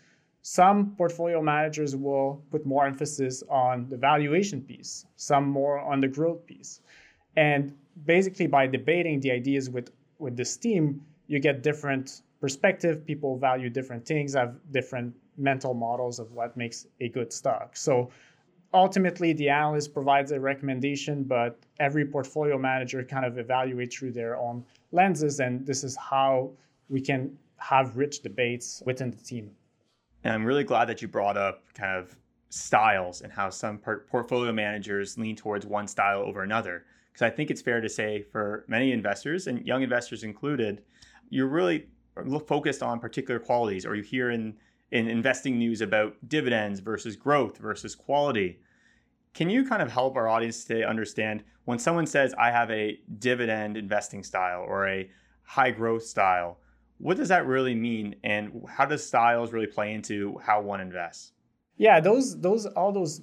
Some 0.47 0.95
portfolio 0.97 1.41
managers 1.41 1.97
will 1.97 2.45
put 2.51 2.67
more 2.67 2.87
emphasis 2.87 3.43
on 3.49 3.89
the 3.89 3.97
valuation 3.97 4.61
piece, 4.61 5.07
some 5.17 5.49
more 5.49 5.79
on 5.79 6.01
the 6.01 6.09
growth 6.09 6.45
piece. 6.45 6.83
And 7.35 7.75
basically, 8.05 8.47
by 8.47 8.67
debating 8.67 9.21
the 9.21 9.31
ideas 9.31 9.71
with, 9.71 9.91
with 10.19 10.37
this 10.37 10.59
team, 10.59 11.01
you 11.29 11.39
get 11.41 11.63
different 11.63 12.21
perspective. 12.43 13.07
People 13.07 13.39
value 13.39 13.71
different 13.71 14.05
things, 14.05 14.35
have 14.35 14.57
different 14.71 15.15
mental 15.39 15.73
models 15.73 16.19
of 16.19 16.33
what 16.33 16.59
makes 16.59 16.87
a 17.01 17.09
good 17.09 17.33
stock. 17.33 17.75
So 17.75 18.11
ultimately 18.75 19.33
the 19.33 19.49
analyst 19.49 19.95
provides 19.95 20.31
a 20.31 20.39
recommendation, 20.39 21.25
but 21.25 21.59
every 21.81 22.05
portfolio 22.05 22.59
manager 22.59 23.03
kind 23.03 23.25
of 23.25 23.43
evaluates 23.43 23.95
through 23.95 24.13
their 24.13 24.37
own 24.37 24.63
lenses, 24.93 25.41
and 25.41 25.67
this 25.67 25.85
is 25.85 25.97
how 25.97 26.51
we 26.91 27.01
can 27.01 27.35
have 27.57 27.97
rich 27.97 28.21
debates 28.21 28.83
within 28.85 29.11
the 29.11 29.17
team. 29.17 29.51
And 30.25 30.33
I'm 30.33 30.45
really 30.45 30.65
glad 30.65 30.87
that 30.87 31.03
you 31.03 31.09
brought 31.09 31.37
up 31.37 31.63
kind 31.75 31.97
of 31.97 32.17
styles 32.49 33.21
and 33.21 33.33
how 33.33 33.51
some 33.51 33.79
portfolio 33.79 34.53
managers 34.53 35.19
lean 35.19 35.37
towards 35.37 35.67
one 35.67 35.87
style 35.87 36.21
over 36.21 36.43
another. 36.43 36.85
Because 37.13 37.23
I 37.23 37.31
think 37.31 37.51
it's 37.51 37.63
fair 37.63 37.81
to 37.81 37.89
say 37.89 38.23
for 38.23 38.65
many 38.67 38.91
investors 38.91 39.47
and 39.47 39.65
young 39.67 39.83
investors 39.83 40.25
included, 40.25 40.83
you're 41.29 41.47
really 41.47 41.87
focused 42.47 42.83
on 42.83 43.01
particular 43.01 43.39
qualities, 43.39 43.85
or 43.85 43.95
you 43.95 44.03
hear 44.03 44.31
in 44.31 44.57
in 44.93 45.09
investing 45.09 45.59
news 45.59 45.81
about 45.81 46.15
dividends 46.29 46.79
versus 46.81 47.17
growth 47.17 47.59
versus 47.59 47.97
quality. 47.97 48.61
Can 49.33 49.51
you 49.51 49.67
kind 49.67 49.83
of 49.83 49.91
help 49.91 50.17
our 50.17 50.29
audience 50.29 50.65
today 50.65 50.85
understand 50.85 51.43
when 51.65 51.81
someone 51.81 52.07
says, 52.07 52.33
I 52.39 52.53
have 52.53 52.71
a 52.71 53.01
dividend 53.19 53.77
investing 53.77 54.23
style 54.23 54.61
or 54.61 54.89
a 54.89 55.11
high 55.43 55.73
growth 55.73 56.05
style, 56.05 56.59
what 56.99 57.17
does 57.17 57.29
that 57.29 57.47
really 57.47 57.75
mean? 57.75 58.17
And 58.25 58.65
how 58.69 58.87
does 58.87 59.07
styles 59.07 59.53
really 59.53 59.67
play 59.67 59.93
into 59.93 60.39
how 60.43 60.61
one 60.63 60.81
invests? 60.81 61.33
Yeah, 61.77 62.01
those, 62.01 62.41
those, 62.41 62.67
all 62.67 62.93
those 62.93 63.23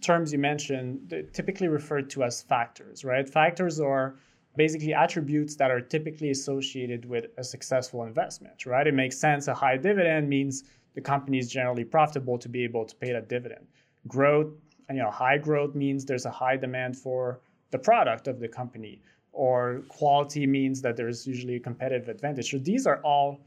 terms 0.00 0.32
you 0.32 0.38
mentioned 0.38 1.12
typically 1.32 1.68
referred 1.68 2.10
to 2.10 2.22
as 2.22 2.42
factors, 2.42 3.04
right? 3.04 3.28
Factors 3.28 3.80
are 3.80 4.16
basically 4.56 4.92
attributes 4.92 5.56
that 5.56 5.70
are 5.70 5.80
typically 5.80 6.30
associated 6.30 7.04
with 7.04 7.26
a 7.38 7.44
successful 7.44 8.04
investment, 8.04 8.66
right? 8.66 8.86
It 8.86 8.94
makes 8.94 9.16
sense. 9.16 9.48
A 9.48 9.54
high 9.54 9.76
dividend 9.76 10.28
means 10.28 10.64
the 10.94 11.00
company 11.00 11.38
is 11.38 11.50
generally 11.50 11.84
profitable 11.84 12.38
to 12.38 12.48
be 12.48 12.64
able 12.64 12.84
to 12.84 12.94
pay 12.96 13.12
that 13.12 13.28
dividend. 13.28 13.66
Growth, 14.06 14.52
you 14.90 14.96
know, 14.96 15.10
high 15.10 15.38
growth 15.38 15.74
means 15.74 16.04
there's 16.04 16.26
a 16.26 16.30
high 16.30 16.56
demand 16.56 16.96
for 16.96 17.40
the 17.70 17.78
product 17.78 18.26
of 18.26 18.40
the 18.40 18.48
company, 18.48 19.00
or 19.38 19.82
quality 19.86 20.48
means 20.48 20.82
that 20.82 20.96
there's 20.96 21.24
usually 21.24 21.54
a 21.54 21.60
competitive 21.60 22.08
advantage. 22.08 22.50
So 22.50 22.58
these 22.58 22.88
are 22.88 23.00
all 23.04 23.38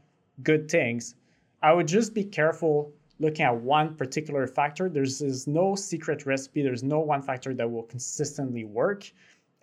good 0.42 0.70
things. 0.70 1.16
I 1.62 1.74
would 1.74 1.86
just 1.86 2.14
be 2.14 2.24
careful 2.24 2.94
looking 3.20 3.44
at 3.44 3.54
one 3.54 3.94
particular 3.94 4.46
factor. 4.46 4.88
There's, 4.88 5.18
there's 5.18 5.46
no 5.46 5.74
secret 5.74 6.24
recipe, 6.24 6.62
there's 6.62 6.82
no 6.82 7.00
one 7.00 7.20
factor 7.20 7.52
that 7.52 7.70
will 7.70 7.82
consistently 7.82 8.64
work. 8.64 9.12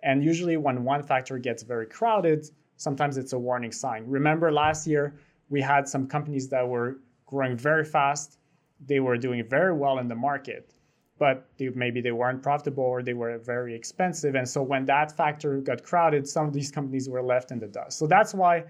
And 0.04 0.22
usually, 0.22 0.56
when 0.56 0.84
one 0.84 1.02
factor 1.02 1.36
gets 1.36 1.64
very 1.64 1.86
crowded, 1.86 2.48
sometimes 2.76 3.18
it's 3.18 3.32
a 3.32 3.38
warning 3.38 3.72
sign. 3.72 4.04
Remember 4.06 4.52
last 4.52 4.86
year, 4.86 5.16
we 5.48 5.60
had 5.60 5.88
some 5.88 6.06
companies 6.06 6.48
that 6.50 6.66
were 6.66 6.98
growing 7.26 7.56
very 7.56 7.84
fast. 7.84 8.38
They 8.86 9.00
were 9.00 9.18
doing 9.18 9.42
very 9.48 9.74
well 9.74 9.98
in 9.98 10.06
the 10.06 10.14
market, 10.14 10.72
but 11.20 11.46
they, 11.58 11.68
maybe 11.68 12.00
they 12.00 12.12
weren't 12.12 12.42
profitable 12.42 12.82
or 12.82 13.02
they 13.02 13.12
were 13.12 13.36
very 13.38 13.74
expensive. 13.74 14.34
And 14.34 14.48
so 14.48 14.62
when 14.62 14.86
that 14.86 15.14
factor 15.14 15.60
got 15.60 15.84
crowded, 15.84 16.26
some 16.26 16.46
of 16.46 16.54
these 16.54 16.72
companies 16.72 17.08
were 17.10 17.22
left 17.22 17.52
in 17.52 17.60
the 17.60 17.68
dust. 17.68 17.98
So 17.98 18.06
that's 18.08 18.32
why 18.34 18.64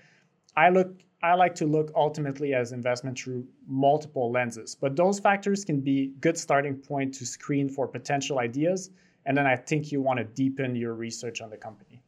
I 0.57 0.69
look 0.69 0.93
I 1.23 1.35
like 1.35 1.55
to 1.57 1.67
look 1.67 1.93
ultimately 1.95 2.55
as 2.55 2.73
investment 2.73 3.19
through 3.19 3.47
multiple 3.67 4.33
lenses. 4.33 4.75
But 4.75 4.97
those 4.97 5.21
factors 5.21 5.65
can 5.67 5.81
be 5.81 6.13
good 6.21 6.37
starting 6.37 6.77
point 6.77 7.13
to 7.15 7.27
screen 7.27 7.69
for 7.69 7.87
potential 7.87 8.39
ideas. 8.39 8.91
And 9.27 9.37
then 9.37 9.47
I 9.47 9.55
think 9.55 9.93
you 9.93 10.01
want 10.01 10.19
to 10.19 10.25
deepen 10.25 10.75
your 10.75 10.95
research 10.95 11.43
on 11.43 11.51
the 11.51 11.59
company. 11.59 12.03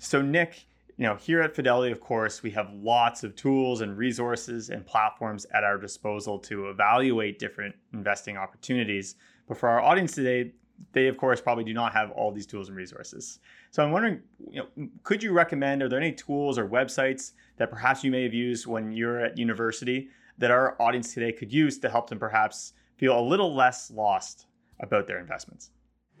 So 0.00 0.20
Nick, 0.20 0.66
you 0.96 1.04
know, 1.06 1.14
here 1.14 1.40
at 1.40 1.54
Fidelity, 1.54 1.92
of 1.92 2.00
course, 2.00 2.42
we 2.42 2.50
have 2.50 2.68
lots 2.72 3.22
of 3.22 3.36
tools 3.36 3.80
and 3.80 3.96
resources 3.96 4.70
and 4.70 4.84
platforms 4.84 5.46
at 5.54 5.62
our 5.62 5.78
disposal 5.78 6.38
to 6.40 6.68
evaluate 6.68 7.38
different 7.38 7.76
investing 7.92 8.36
opportunities. 8.36 9.14
But 9.48 9.58
for 9.58 9.68
our 9.68 9.80
audience 9.80 10.12
today, 10.12 10.52
they 10.92 11.06
of 11.08 11.16
course 11.16 11.40
probably 11.40 11.64
do 11.64 11.74
not 11.74 11.92
have 11.92 12.10
all 12.10 12.32
these 12.32 12.46
tools 12.46 12.68
and 12.68 12.76
resources. 12.76 13.38
So 13.70 13.82
I'm 13.82 13.92
wondering, 13.92 14.20
you 14.50 14.62
know, 14.62 14.88
could 15.02 15.22
you 15.22 15.32
recommend 15.32 15.82
are 15.82 15.88
there 15.88 16.00
any 16.00 16.12
tools 16.12 16.58
or 16.58 16.68
websites 16.68 17.32
that 17.56 17.70
perhaps 17.70 18.02
you 18.02 18.10
may 18.10 18.22
have 18.24 18.34
used 18.34 18.66
when 18.66 18.92
you're 18.92 19.24
at 19.24 19.38
university 19.38 20.08
that 20.38 20.50
our 20.50 20.80
audience 20.80 21.14
today 21.14 21.32
could 21.32 21.52
use 21.52 21.78
to 21.78 21.88
help 21.88 22.08
them 22.08 22.18
perhaps 22.18 22.72
feel 22.96 23.18
a 23.18 23.20
little 23.20 23.54
less 23.54 23.90
lost 23.90 24.46
about 24.80 25.06
their 25.06 25.18
investments? 25.18 25.70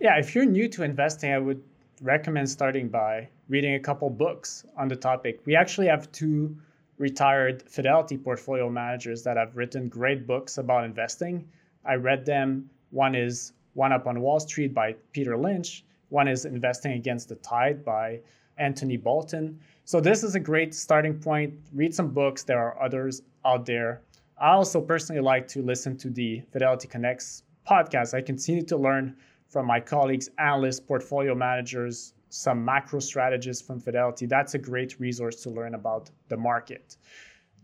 Yeah, 0.00 0.18
if 0.18 0.34
you're 0.34 0.44
new 0.44 0.68
to 0.68 0.82
investing, 0.82 1.32
I 1.32 1.38
would 1.38 1.62
recommend 2.00 2.48
starting 2.48 2.88
by 2.88 3.28
reading 3.48 3.74
a 3.74 3.80
couple 3.80 4.10
books 4.10 4.64
on 4.76 4.88
the 4.88 4.96
topic. 4.96 5.40
We 5.44 5.56
actually 5.56 5.86
have 5.86 6.10
two 6.12 6.56
retired 6.98 7.62
Fidelity 7.68 8.16
portfolio 8.16 8.68
managers 8.68 9.22
that 9.24 9.36
have 9.36 9.56
written 9.56 9.88
great 9.88 10.26
books 10.26 10.58
about 10.58 10.84
investing. 10.84 11.48
I 11.84 11.94
read 11.94 12.24
them. 12.24 12.70
One 12.92 13.14
is 13.14 13.54
One 13.72 13.90
Up 13.90 14.06
on 14.06 14.20
Wall 14.20 14.38
Street 14.38 14.72
by 14.72 14.94
Peter 15.12 15.36
Lynch, 15.36 15.84
one 16.10 16.28
is 16.28 16.44
Investing 16.44 16.92
Against 16.92 17.30
the 17.30 17.36
Tide 17.36 17.82
by 17.82 18.20
Anthony 18.58 18.98
Bolton. 18.98 19.58
So, 19.86 19.98
this 19.98 20.22
is 20.22 20.34
a 20.34 20.40
great 20.40 20.74
starting 20.74 21.18
point. 21.18 21.54
Read 21.72 21.94
some 21.94 22.10
books, 22.10 22.42
there 22.42 22.60
are 22.60 22.80
others 22.82 23.22
out 23.46 23.64
there. 23.64 24.02
I 24.38 24.50
also 24.50 24.78
personally 24.80 25.22
like 25.22 25.48
to 25.48 25.62
listen 25.62 25.96
to 25.98 26.10
the 26.10 26.42
Fidelity 26.52 26.86
Connects 26.86 27.44
podcast. 27.68 28.12
I 28.12 28.20
continue 28.20 28.62
to 28.64 28.76
learn 28.76 29.16
from 29.48 29.66
my 29.66 29.80
colleagues, 29.80 30.28
analysts, 30.38 30.80
portfolio 30.80 31.34
managers, 31.34 32.12
some 32.28 32.62
macro 32.62 33.00
strategists 33.00 33.66
from 33.66 33.80
Fidelity. 33.80 34.26
That's 34.26 34.52
a 34.52 34.58
great 34.58 35.00
resource 35.00 35.42
to 35.44 35.50
learn 35.50 35.74
about 35.74 36.10
the 36.28 36.36
market. 36.36 36.98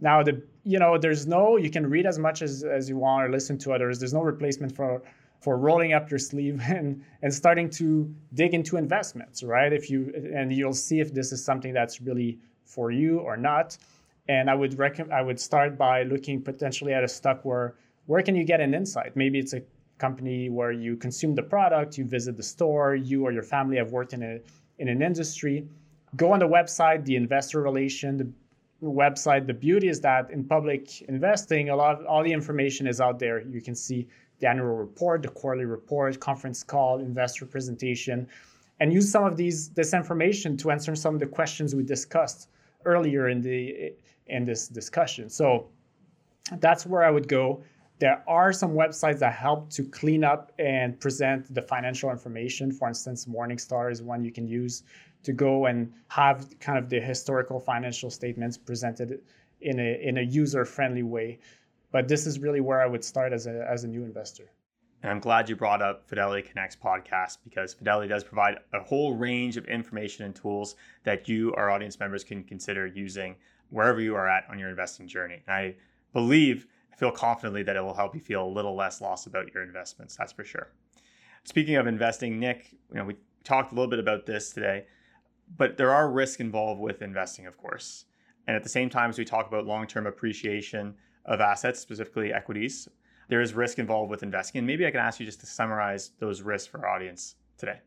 Now, 0.00 0.22
the 0.22 0.42
you 0.64 0.78
know, 0.78 0.96
there's 0.96 1.26
no 1.26 1.58
you 1.58 1.70
can 1.70 1.86
read 1.86 2.06
as 2.06 2.18
much 2.18 2.40
as, 2.40 2.64
as 2.64 2.88
you 2.88 2.96
want 2.96 3.26
or 3.26 3.30
listen 3.30 3.58
to 3.58 3.72
others. 3.72 3.98
There's 3.98 4.14
no 4.14 4.22
replacement 4.22 4.74
for 4.74 5.02
for 5.40 5.56
rolling 5.56 5.92
up 5.92 6.10
your 6.10 6.18
sleeve 6.18 6.60
and 6.68 7.02
and 7.22 7.32
starting 7.32 7.70
to 7.70 8.12
dig 8.34 8.54
into 8.54 8.76
investments, 8.76 9.42
right? 9.42 9.72
If 9.72 9.90
you 9.90 10.12
and 10.34 10.52
you'll 10.52 10.72
see 10.72 11.00
if 11.00 11.14
this 11.14 11.32
is 11.32 11.44
something 11.44 11.72
that's 11.72 12.00
really 12.00 12.38
for 12.64 12.90
you 12.90 13.18
or 13.18 13.36
not. 13.36 13.76
And 14.28 14.50
I 14.50 14.54
would 14.54 14.78
recommend 14.78 15.12
I 15.12 15.22
would 15.22 15.40
start 15.40 15.78
by 15.78 16.02
looking 16.02 16.42
potentially 16.42 16.92
at 16.92 17.02
a 17.02 17.08
stock 17.08 17.44
where 17.44 17.74
where 18.06 18.22
can 18.22 18.34
you 18.36 18.44
get 18.44 18.60
an 18.60 18.74
insight? 18.74 19.16
Maybe 19.16 19.38
it's 19.38 19.52
a 19.52 19.62
company 19.98 20.48
where 20.48 20.72
you 20.72 20.96
consume 20.96 21.34
the 21.34 21.42
product, 21.42 21.98
you 21.98 22.04
visit 22.04 22.36
the 22.36 22.42
store, 22.42 22.94
you 22.94 23.24
or 23.24 23.32
your 23.32 23.42
family 23.42 23.76
have 23.76 23.92
worked 23.92 24.12
in 24.12 24.22
a 24.22 24.40
in 24.78 24.88
an 24.88 25.02
industry. 25.02 25.66
Go 26.16 26.32
on 26.32 26.38
the 26.38 26.48
website, 26.48 27.04
the 27.04 27.16
investor 27.16 27.60
relation, 27.60 28.16
the 28.16 28.28
website. 28.82 29.46
The 29.46 29.54
beauty 29.54 29.88
is 29.88 30.00
that 30.00 30.30
in 30.30 30.44
public 30.44 31.02
investing, 31.02 31.70
a 31.70 31.76
lot 31.76 32.00
of 32.00 32.06
all 32.06 32.22
the 32.22 32.32
information 32.32 32.86
is 32.86 33.00
out 33.00 33.18
there. 33.18 33.40
You 33.40 33.60
can 33.60 33.74
see 33.74 34.08
the 34.40 34.48
annual 34.48 34.76
report, 34.76 35.22
the 35.22 35.28
quarterly 35.28 35.64
report, 35.64 36.18
conference 36.20 36.62
call, 36.62 37.00
investor 37.00 37.46
presentation, 37.46 38.28
and 38.80 38.92
use 38.92 39.10
some 39.10 39.24
of 39.24 39.36
these 39.36 39.70
this 39.70 39.92
information 39.92 40.56
to 40.58 40.70
answer 40.70 40.94
some 40.94 41.14
of 41.14 41.20
the 41.20 41.26
questions 41.26 41.74
we 41.74 41.82
discussed 41.82 42.48
earlier 42.84 43.28
in 43.28 43.40
the 43.40 43.92
in 44.26 44.44
this 44.44 44.68
discussion. 44.68 45.28
So 45.28 45.68
that's 46.60 46.86
where 46.86 47.04
I 47.04 47.10
would 47.10 47.28
go. 47.28 47.62
There 47.98 48.22
are 48.28 48.52
some 48.52 48.72
websites 48.74 49.18
that 49.18 49.34
help 49.34 49.70
to 49.70 49.82
clean 49.82 50.22
up 50.22 50.52
and 50.58 50.98
present 51.00 51.52
the 51.52 51.62
financial 51.62 52.10
information. 52.10 52.70
For 52.70 52.86
instance, 52.86 53.26
Morningstar 53.26 53.90
is 53.90 54.02
one 54.02 54.24
you 54.24 54.30
can 54.30 54.46
use 54.46 54.84
to 55.24 55.32
go 55.32 55.66
and 55.66 55.92
have 56.06 56.58
kind 56.60 56.78
of 56.78 56.88
the 56.88 57.00
historical 57.00 57.58
financial 57.58 58.08
statements 58.08 58.56
presented 58.56 59.20
in 59.60 59.80
a, 59.80 60.00
in 60.00 60.18
a 60.18 60.22
user 60.22 60.64
friendly 60.64 61.02
way. 61.02 61.40
But 61.90 62.08
this 62.08 62.26
is 62.26 62.38
really 62.38 62.60
where 62.60 62.82
I 62.82 62.86
would 62.86 63.04
start 63.04 63.32
as 63.32 63.46
a, 63.46 63.66
as 63.68 63.84
a 63.84 63.88
new 63.88 64.04
investor. 64.04 64.50
And 65.02 65.12
I'm 65.12 65.20
glad 65.20 65.48
you 65.48 65.54
brought 65.54 65.80
up 65.80 66.08
Fidelity 66.08 66.46
Connects 66.46 66.76
podcast 66.76 67.38
because 67.44 67.72
Fidelity 67.72 68.08
does 68.08 68.24
provide 68.24 68.56
a 68.72 68.80
whole 68.80 69.14
range 69.14 69.56
of 69.56 69.64
information 69.66 70.24
and 70.24 70.34
tools 70.34 70.74
that 71.04 71.28
you, 71.28 71.54
our 71.54 71.70
audience 71.70 72.00
members, 72.00 72.24
can 72.24 72.42
consider 72.42 72.86
using 72.86 73.36
wherever 73.70 74.00
you 74.00 74.16
are 74.16 74.28
at 74.28 74.44
on 74.50 74.58
your 74.58 74.70
investing 74.70 75.06
journey. 75.06 75.42
And 75.46 75.54
I 75.54 75.76
believe 76.12 76.66
I 76.92 76.96
feel 76.96 77.12
confidently 77.12 77.62
that 77.62 77.76
it 77.76 77.80
will 77.80 77.94
help 77.94 78.14
you 78.14 78.20
feel 78.20 78.44
a 78.44 78.48
little 78.48 78.74
less 78.74 79.00
lost 79.00 79.26
about 79.28 79.54
your 79.54 79.62
investments. 79.62 80.16
That's 80.16 80.32
for 80.32 80.44
sure. 80.44 80.72
Speaking 81.44 81.76
of 81.76 81.86
investing, 81.86 82.40
Nick, 82.40 82.72
you 82.90 82.96
know, 82.96 83.04
we 83.04 83.16
talked 83.44 83.70
a 83.72 83.74
little 83.74 83.90
bit 83.90 84.00
about 84.00 84.26
this 84.26 84.50
today, 84.50 84.86
but 85.56 85.76
there 85.76 85.92
are 85.94 86.10
risks 86.10 86.40
involved 86.40 86.80
with 86.80 87.02
investing, 87.02 87.46
of 87.46 87.56
course. 87.56 88.06
And 88.48 88.56
at 88.56 88.64
the 88.64 88.68
same 88.68 88.90
time, 88.90 89.10
as 89.10 89.18
we 89.18 89.24
talk 89.24 89.46
about 89.46 89.64
long-term 89.64 90.06
appreciation 90.06 90.96
of 91.28 91.40
assets, 91.40 91.78
specifically 91.78 92.32
equities, 92.32 92.88
there 93.28 93.40
is 93.40 93.54
risk 93.54 93.78
involved 93.78 94.10
with 94.10 94.22
investing. 94.22 94.58
And 94.58 94.66
maybe 94.66 94.86
I 94.86 94.90
can 94.90 95.00
ask 95.00 95.20
you 95.20 95.26
just 95.26 95.40
to 95.40 95.46
summarize 95.46 96.12
those 96.18 96.42
risks 96.42 96.66
for 96.66 96.84
our 96.84 96.96
audience 96.96 97.36
today. 97.58 97.80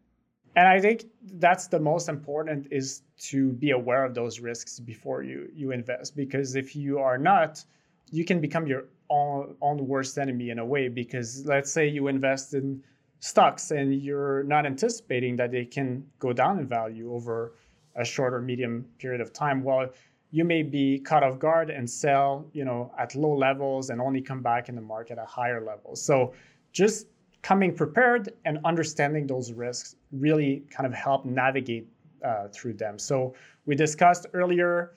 And 0.55 0.67
I 0.67 0.79
think 0.79 1.05
that's 1.33 1.67
the 1.67 1.79
most 1.79 2.07
important 2.10 2.67
is 2.71 3.03
to 3.29 3.53
be 3.53 3.71
aware 3.71 4.03
of 4.03 4.13
those 4.13 4.39
risks 4.39 4.79
before 4.79 5.24
you 5.24 5.50
you 5.53 5.71
invest. 5.71 6.15
Because 6.15 6.55
if 6.55 6.75
you 6.75 7.00
are 7.00 7.17
not, 7.17 7.63
you 8.12 8.25
can 8.25 8.41
become 8.41 8.67
your 8.67 8.86
own, 9.10 9.55
own 9.62 9.88
worst 9.88 10.17
enemy 10.17 10.50
in 10.50 10.60
a 10.60 10.65
way 10.65 10.89
because 10.89 11.45
let's 11.45 11.71
say 11.71 11.88
you 11.88 12.07
invest 12.07 12.53
in 12.53 12.83
stocks 13.19 13.71
and 13.71 14.01
you're 14.01 14.43
not 14.43 14.65
anticipating 14.65 15.36
that 15.38 15.51
they 15.51 15.65
can 15.65 16.05
go 16.19 16.33
down 16.33 16.60
in 16.60 16.67
value 16.67 17.13
over 17.13 17.53
a 17.95 18.03
short 18.03 18.33
or 18.33 18.41
medium 18.41 18.86
period 19.00 19.21
of 19.21 19.31
time 19.31 19.63
well 19.63 19.88
you 20.31 20.43
may 20.43 20.63
be 20.63 21.00
caught 21.00 21.23
off 21.23 21.38
guard 21.39 21.69
and 21.69 21.89
sell 21.89 22.45
you 22.53 22.65
know 22.65 22.91
at 22.97 23.15
low 23.15 23.35
levels 23.35 23.89
and 23.89 24.01
only 24.01 24.21
come 24.21 24.41
back 24.41 24.69
in 24.69 24.75
the 24.75 24.81
market 24.81 25.17
at 25.17 25.27
higher 25.27 25.63
levels 25.63 26.03
so 26.03 26.33
just 26.71 27.07
coming 27.41 27.73
prepared 27.73 28.33
and 28.45 28.59
understanding 28.65 29.25
those 29.25 29.51
risks 29.51 29.95
really 30.11 30.63
kind 30.69 30.85
of 30.85 30.93
help 30.93 31.25
navigate 31.25 31.88
uh, 32.23 32.47
through 32.50 32.73
them. 32.73 33.00
So 33.00 33.33
we 33.65 33.75
discussed 33.75 34.27
earlier, 34.33 34.93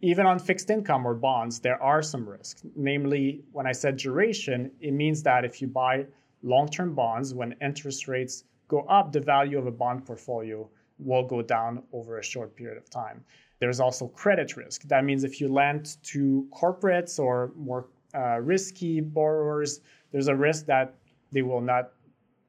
even 0.00 0.26
on 0.26 0.38
fixed 0.38 0.70
income 0.70 1.06
or 1.06 1.14
bonds, 1.14 1.60
there 1.60 1.80
are 1.82 2.02
some 2.02 2.28
risks. 2.28 2.64
Namely, 2.74 3.44
when 3.52 3.66
I 3.66 3.72
said 3.72 3.96
duration, 3.96 4.70
it 4.80 4.92
means 4.92 5.22
that 5.22 5.44
if 5.44 5.62
you 5.62 5.68
buy 5.68 6.06
long-term 6.42 6.94
bonds, 6.94 7.32
when 7.32 7.54
interest 7.62 8.08
rates 8.08 8.44
go 8.68 8.80
up, 8.82 9.12
the 9.12 9.20
value 9.20 9.58
of 9.58 9.66
a 9.66 9.70
bond 9.70 10.04
portfolio 10.04 10.68
will 10.98 11.26
go 11.26 11.42
down 11.42 11.82
over 11.92 12.18
a 12.18 12.24
short 12.24 12.54
period 12.56 12.76
of 12.76 12.90
time. 12.90 13.24
There's 13.64 13.80
also 13.80 14.08
credit 14.08 14.58
risk. 14.58 14.82
That 14.82 15.06
means 15.06 15.24
if 15.24 15.40
you 15.40 15.48
lend 15.48 15.96
to 16.12 16.46
corporates 16.52 17.18
or 17.18 17.50
more 17.56 17.86
uh, 18.14 18.38
risky 18.40 19.00
borrowers, 19.00 19.80
there's 20.12 20.28
a 20.28 20.36
risk 20.36 20.66
that 20.66 20.96
they 21.32 21.40
will 21.40 21.62
not 21.62 21.92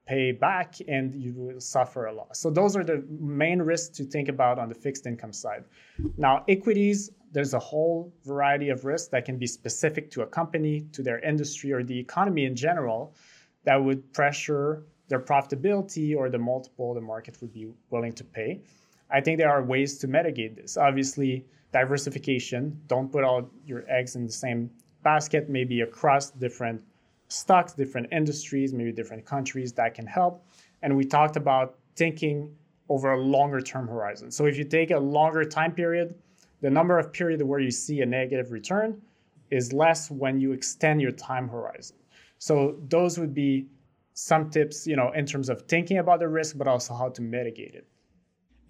pay 0.05 0.33
back 0.33 0.75
and 0.89 1.15
you 1.15 1.31
will 1.31 1.61
suffer 1.61 2.07
a 2.07 2.13
loss. 2.13 2.37
So 2.37 2.49
those 2.49 2.75
are 2.75 2.83
the 2.83 3.01
main 3.09 3.61
risks 3.61 3.95
to 3.97 4.03
think 4.03 4.27
about 4.27 4.59
on 4.59 4.67
the 4.67 4.75
fixed 4.75 5.05
income 5.05 5.31
side. 5.31 5.63
Now, 6.17 6.43
equities, 6.49 7.11
there's 7.31 7.53
a 7.53 7.59
whole 7.59 8.11
variety 8.25 8.67
of 8.67 8.83
risks 8.83 9.07
that 9.13 9.23
can 9.23 9.37
be 9.37 9.47
specific 9.47 10.11
to 10.11 10.23
a 10.23 10.27
company, 10.27 10.85
to 10.91 11.01
their 11.01 11.19
industry, 11.19 11.71
or 11.71 11.81
the 11.81 11.97
economy 11.97 12.43
in 12.43 12.57
general 12.57 13.15
that 13.63 13.77
would 13.81 14.11
pressure 14.11 14.83
their 15.07 15.21
profitability 15.21 16.13
or 16.13 16.29
the 16.29 16.39
multiple 16.39 16.93
the 16.93 16.99
market 16.99 17.39
would 17.39 17.53
be 17.53 17.69
willing 17.89 18.11
to 18.11 18.25
pay. 18.25 18.59
I 19.15 19.21
think 19.21 19.37
there 19.37 19.49
are 19.49 19.63
ways 19.63 19.97
to 19.99 20.07
mitigate 20.09 20.57
this. 20.57 20.75
Obviously, 20.75 21.45
diversification, 21.71 22.77
don't 22.87 23.09
put 23.09 23.23
all 23.23 23.49
your 23.65 23.85
eggs 23.89 24.17
in 24.17 24.25
the 24.25 24.31
same 24.33 24.69
basket, 25.03 25.49
maybe 25.49 25.79
across 25.79 26.31
different 26.31 26.81
stocks, 27.29 27.71
different 27.71 28.07
industries, 28.11 28.73
maybe 28.73 28.91
different 28.91 29.25
countries 29.25 29.71
that 29.71 29.93
can 29.93 30.05
help. 30.05 30.45
And 30.81 30.97
we 30.97 31.05
talked 31.05 31.37
about 31.37 31.75
thinking 31.95 32.53
over 32.89 33.13
a 33.13 33.21
longer 33.21 33.61
term 33.61 33.87
horizon. 33.87 34.31
So 34.31 34.47
if 34.47 34.57
you 34.57 34.65
take 34.65 34.91
a 34.91 34.99
longer 34.99 35.45
time 35.45 35.71
period, 35.71 36.15
the 36.59 36.69
number 36.69 36.99
of 36.99 37.13
periods 37.13 37.41
where 37.41 37.61
you 37.61 37.71
see 37.71 38.01
a 38.01 38.05
negative 38.05 38.51
return 38.51 39.01
is 39.49 39.71
less 39.71 40.11
when 40.11 40.41
you 40.41 40.51
extend 40.51 41.01
your 41.01 41.13
time 41.13 41.47
horizon. 41.47 41.95
So 42.37 42.81
those 42.89 43.17
would 43.17 43.33
be 43.33 43.67
some 44.13 44.49
tips, 44.49 44.85
you 44.85 44.97
know, 44.97 45.13
in 45.13 45.25
terms 45.25 45.47
of 45.47 45.61
thinking 45.69 45.99
about 45.99 46.19
the 46.19 46.27
risk, 46.27 46.57
but 46.57 46.67
also 46.67 46.93
how 46.93 47.07
to 47.11 47.21
mitigate 47.21 47.75
it. 47.75 47.87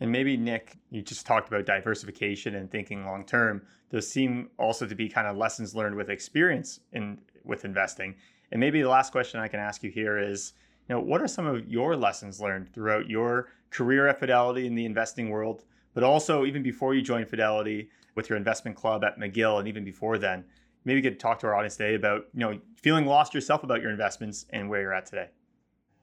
And 0.02 0.12
maybe 0.12 0.36
Nick, 0.36 0.78
you 0.90 1.02
just 1.02 1.25
talked 1.25 1.48
about 1.48 1.66
diversification 1.66 2.56
and 2.56 2.70
thinking 2.70 3.06
long 3.06 3.25
term. 3.25 3.62
Those 3.90 4.08
seem 4.08 4.50
also 4.58 4.86
to 4.86 4.96
be 4.96 5.08
kind 5.08 5.28
of 5.28 5.38
lessons 5.38 5.74
learned 5.75 5.96
with 5.96 6.10
experience 6.10 6.82
in 6.92 7.20
with 7.44 7.64
investing. 7.64 8.16
And 8.52 8.60
maybe 8.60 8.82
the 8.82 8.90
last 8.90 9.12
question 9.12 9.40
I 9.40 9.48
can 9.48 9.60
ask 9.60 9.84
you 9.84 9.92
here 9.92 10.18
is, 10.18 10.54
you 10.88 10.96
know, 10.96 11.02
what 11.02 11.22
are 11.22 11.28
some 11.28 11.46
of 11.46 11.68
your 11.68 11.96
lessons 11.96 12.42
learned 12.42 12.74
throughout 12.74 13.10
your 13.10 13.50
career 13.70 14.08
at 14.08 14.20
Fidelity 14.20 14.68
in 14.68 14.75
the 14.75 14.86
investing 14.86 15.30
world, 15.30 15.64
but 15.94 16.04
also 16.04 16.46
even 16.46 16.62
before 16.62 16.94
you 16.94 17.02
joined 17.02 17.30
Fidelity 17.30 17.90
with 18.16 18.30
your 18.30 18.38
investment 18.38 18.75
club 18.75 19.04
at 19.04 19.20
McGill 19.20 19.60
and 19.60 19.68
even 19.68 19.84
before 19.84 20.18
then? 20.18 20.44
Maybe 20.84 20.98
you 20.98 21.10
could 21.10 21.20
talk 21.20 21.40
to 21.40 21.48
our 21.48 21.56
audience 21.56 21.78
today 21.78 21.96
about, 21.96 22.25
you 22.34 22.42
know, 22.42 22.60
feeling 22.75 23.06
lost 23.06 23.34
yourself 23.34 23.64
about 23.64 23.82
your 23.82 23.92
investments 23.92 24.46
and 24.52 24.70
where 24.70 24.82
you're 24.82 24.94
at 24.94 25.06
today. 25.08 25.30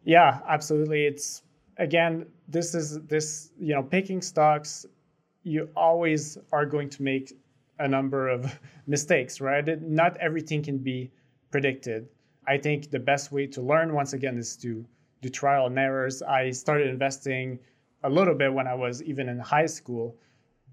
Yeah, 0.05 0.41
absolutely. 0.49 1.07
It's 1.07 1.43
again, 1.77 2.27
this 2.49 2.75
is 2.75 3.01
this, 3.07 3.51
you 3.59 3.75
know, 3.75 3.83
picking 3.83 4.23
stocks, 4.23 4.87
you 5.43 5.69
always 5.77 6.39
are 6.53 6.67
going 6.67 6.89
to 6.91 7.03
make 7.03 7.33
a 7.79 7.89
number 7.89 8.29
of 8.29 8.59
mistakes, 8.87 9.41
right? 9.41 9.83
Not 9.83 10.17
everything 10.19 10.63
can 10.63 10.79
be 10.79 11.11
predicted. 11.51 12.09
I 12.47 12.59
think 12.59 12.91
the 12.91 12.99
best 12.99 13.33
way 13.33 13.47
to 13.49 13.63
learn, 13.63 13.93
once 13.93 14.13
again, 14.13 14.37
is 14.37 14.57
to 14.59 14.85
do 15.21 15.29
trial 15.29 15.67
and 15.67 15.79
errors. 15.79 16.23
I 16.23 16.51
started 16.51 16.89
investing 16.89 17.59
a 18.03 18.11
little 18.11 18.35
bit 18.35 18.53
when 18.53 18.67
I 18.67 18.75
was 18.75 19.03
even 19.03 19.29
in 19.29 19.39
high 19.39 19.67
school. 19.67 20.17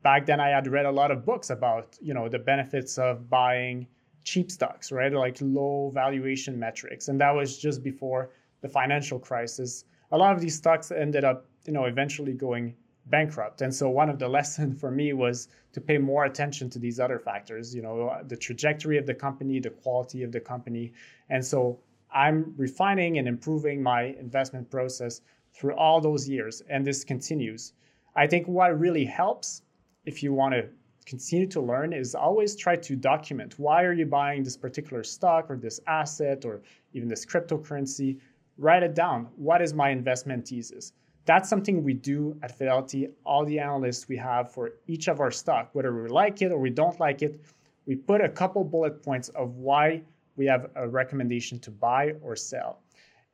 Back 0.02 0.26
then, 0.26 0.40
I 0.40 0.50
had 0.50 0.68
read 0.68 0.86
a 0.86 0.92
lot 0.92 1.12
of 1.12 1.26
books 1.26 1.50
about, 1.50 1.98
you 2.02 2.14
know, 2.14 2.28
the 2.28 2.40
benefits 2.40 2.98
of 2.98 3.30
buying 3.30 3.88
cheap 4.24 4.50
stocks, 4.52 4.92
right? 4.92 5.12
Like 5.12 5.38
low 5.42 5.92
valuation 5.94 6.58
metrics. 6.58 7.08
And 7.08 7.20
that 7.22 7.32
was 7.32 7.58
just 7.58 7.84
before 7.84 8.32
the 8.62 8.70
financial 8.70 9.20
crisis. 9.20 9.86
A 10.12 10.18
lot 10.18 10.36
of 10.36 10.42
these 10.42 10.56
stocks 10.56 10.92
ended 10.92 11.24
up, 11.24 11.46
you 11.66 11.74
know, 11.74 11.86
eventually 11.86 12.34
going 12.34 12.76
bankrupt. 13.08 13.62
And 13.62 13.74
so 13.74 13.90
one 13.90 14.10
of 14.10 14.20
the 14.20 14.28
lessons 14.38 14.80
for 14.80 14.92
me 14.92 15.14
was 15.14 15.48
to 15.74 15.82
pay 15.82 15.98
more 15.98 16.26
attention 16.26 16.70
to 16.72 16.80
these 16.80 17.00
other 17.00 17.20
factors, 17.20 17.76
you 17.76 17.82
know, 17.82 18.18
the 18.28 18.38
trajectory 18.38 18.98
of 18.98 19.06
the 19.06 19.14
company, 19.14 19.60
the 19.60 19.70
quality 19.70 20.24
of 20.24 20.32
the 20.32 20.40
company. 20.40 20.94
And 21.30 21.46
so 21.46 21.80
I'm 22.12 22.54
refining 22.58 23.18
and 23.18 23.28
improving 23.28 23.82
my 23.84 24.16
investment 24.20 24.70
process 24.70 25.22
through 25.54 25.76
all 25.76 26.02
those 26.02 26.28
years 26.28 26.62
and 26.70 26.86
this 26.86 27.04
continues. 27.04 27.74
I 28.16 28.28
think 28.28 28.48
what 28.48 28.80
really 28.80 29.06
helps 29.06 29.62
if 30.06 30.24
you 30.24 30.34
want 30.34 30.54
to 30.54 30.70
continue 31.06 31.48
to 31.48 31.62
learn 31.62 31.92
is 31.92 32.14
always 32.14 32.56
try 32.56 32.76
to 32.76 32.96
document 32.96 33.58
why 33.58 33.84
are 33.84 33.94
you 33.94 34.06
buying 34.06 34.44
this 34.44 34.56
particular 34.56 35.04
stock 35.04 35.50
or 35.50 35.58
this 35.58 35.80
asset 35.88 36.46
or 36.46 36.62
even 36.94 37.08
this 37.08 37.26
cryptocurrency 37.26 38.20
write 38.60 38.84
it 38.84 38.94
down 38.94 39.28
what 39.36 39.62
is 39.62 39.74
my 39.74 39.90
investment 39.90 40.48
thesis 40.48 40.94
that's 41.30 41.48
something 41.48 41.84
we 41.84 41.94
do 41.94 42.36
at 42.42 42.58
Fidelity. 42.58 43.10
All 43.24 43.46
the 43.46 43.60
analysts 43.60 44.08
we 44.08 44.18
have 44.18 44.52
for 44.52 44.72
each 44.88 45.08
of 45.08 45.20
our 45.20 45.30
stock, 45.30 45.70
whether 45.74 45.94
we 45.94 46.10
like 46.10 46.42
it 46.42 46.52
or 46.52 46.58
we 46.58 46.72
don't 46.72 47.00
like 47.00 47.22
it, 47.22 47.40
we 47.86 47.96
put 47.96 48.20
a 48.20 48.30
couple 48.30 48.64
bullet 48.64 49.04
points 49.04 49.30
of 49.30 49.58
why 49.58 50.02
we 50.38 50.48
have 50.48 50.72
a 50.76 50.88
recommendation 50.88 51.60
to 51.60 51.70
buy 51.70 52.14
or 52.24 52.36
sell. 52.36 52.82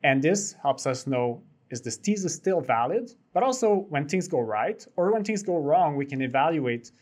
And 0.04 0.22
this 0.22 0.54
helps 0.62 0.86
us 0.86 1.06
know 1.06 1.42
is 1.70 1.80
this 1.80 1.96
thesis 1.96 2.34
still 2.34 2.60
valid? 2.60 3.14
But 3.32 3.42
also 3.42 3.86
when 3.88 4.06
things 4.06 4.28
go 4.28 4.40
right 4.40 4.86
or 4.96 5.10
when 5.10 5.24
things 5.24 5.42
go 5.42 5.56
wrong, 5.56 5.96
we 5.96 6.04
can 6.04 6.20
evaluate 6.20 6.92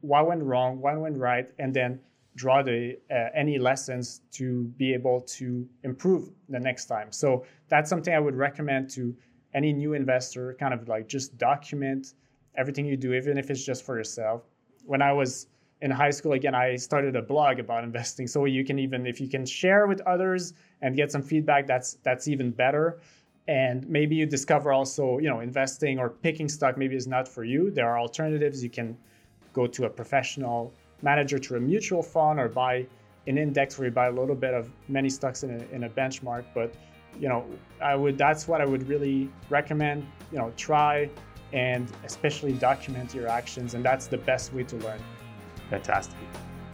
what 0.00 0.28
went 0.28 0.44
wrong, 0.44 0.80
what 0.80 0.96
went 0.98 1.18
right, 1.18 1.48
and 1.58 1.74
then 1.74 1.98
draw 2.36 2.62
the 2.62 2.96
uh, 3.10 3.30
any 3.34 3.58
lessons 3.58 4.20
to 4.30 4.64
be 4.76 4.94
able 4.94 5.22
to 5.22 5.68
improve 5.82 6.30
the 6.48 6.60
next 6.60 6.86
time. 6.86 7.10
So 7.10 7.44
that's 7.68 7.90
something 7.90 8.14
I 8.14 8.20
would 8.20 8.36
recommend 8.36 8.88
to 8.90 9.16
any 9.54 9.72
new 9.72 9.94
investor 9.94 10.54
kind 10.60 10.72
of 10.72 10.86
like 10.86 11.08
just 11.08 11.36
document 11.38 12.14
everything 12.56 12.86
you 12.86 12.96
do, 12.96 13.14
even 13.14 13.38
if 13.38 13.50
it's 13.50 13.64
just 13.64 13.84
for 13.84 13.96
yourself. 13.96 14.42
When 14.84 15.02
I 15.02 15.12
was 15.12 15.48
in 15.80 15.90
high 15.90 16.10
school, 16.10 16.32
again, 16.32 16.54
I 16.54 16.76
started 16.76 17.16
a 17.16 17.22
blog 17.22 17.58
about 17.58 17.84
investing. 17.84 18.26
So 18.26 18.44
you 18.44 18.64
can 18.64 18.78
even, 18.78 19.06
if 19.06 19.20
you 19.20 19.28
can 19.28 19.44
share 19.44 19.86
with 19.86 20.00
others 20.02 20.54
and 20.82 20.94
get 20.94 21.10
some 21.10 21.22
feedback, 21.22 21.66
that's 21.66 21.94
that's 22.02 22.28
even 22.28 22.50
better. 22.50 23.00
And 23.48 23.88
maybe 23.88 24.16
you 24.16 24.26
discover 24.26 24.72
also, 24.72 25.18
you 25.18 25.28
know, 25.28 25.40
investing 25.40 25.98
or 25.98 26.10
picking 26.10 26.48
stock 26.48 26.76
maybe 26.76 26.96
is 26.96 27.06
not 27.06 27.28
for 27.28 27.44
you. 27.44 27.70
There 27.70 27.88
are 27.88 27.98
alternatives. 27.98 28.62
You 28.62 28.70
can 28.70 28.96
go 29.52 29.66
to 29.66 29.84
a 29.84 29.90
professional 29.90 30.74
manager 31.02 31.38
to 31.38 31.56
a 31.56 31.60
mutual 31.60 32.02
fund 32.02 32.40
or 32.40 32.48
buy 32.48 32.86
an 33.26 33.38
index 33.38 33.78
where 33.78 33.88
you 33.88 33.92
buy 33.92 34.06
a 34.06 34.12
little 34.12 34.34
bit 34.34 34.54
of 34.54 34.70
many 34.88 35.08
stocks 35.08 35.42
in 35.42 35.50
a, 35.50 35.74
in 35.74 35.84
a 35.84 35.88
benchmark. 35.88 36.44
But 36.54 36.74
you 37.18 37.28
know, 37.28 37.44
I 37.80 37.94
would 37.94 38.18
that's 38.18 38.46
what 38.46 38.60
I 38.60 38.66
would 38.66 38.88
really 38.88 39.30
recommend. 39.48 40.06
You 40.32 40.38
know, 40.38 40.52
try 40.56 41.10
and 41.52 41.90
especially 42.04 42.52
document 42.52 43.14
your 43.14 43.28
actions, 43.28 43.74
and 43.74 43.84
that's 43.84 44.06
the 44.06 44.18
best 44.18 44.52
way 44.52 44.64
to 44.64 44.76
learn. 44.76 45.00
Fantastic. 45.70 46.16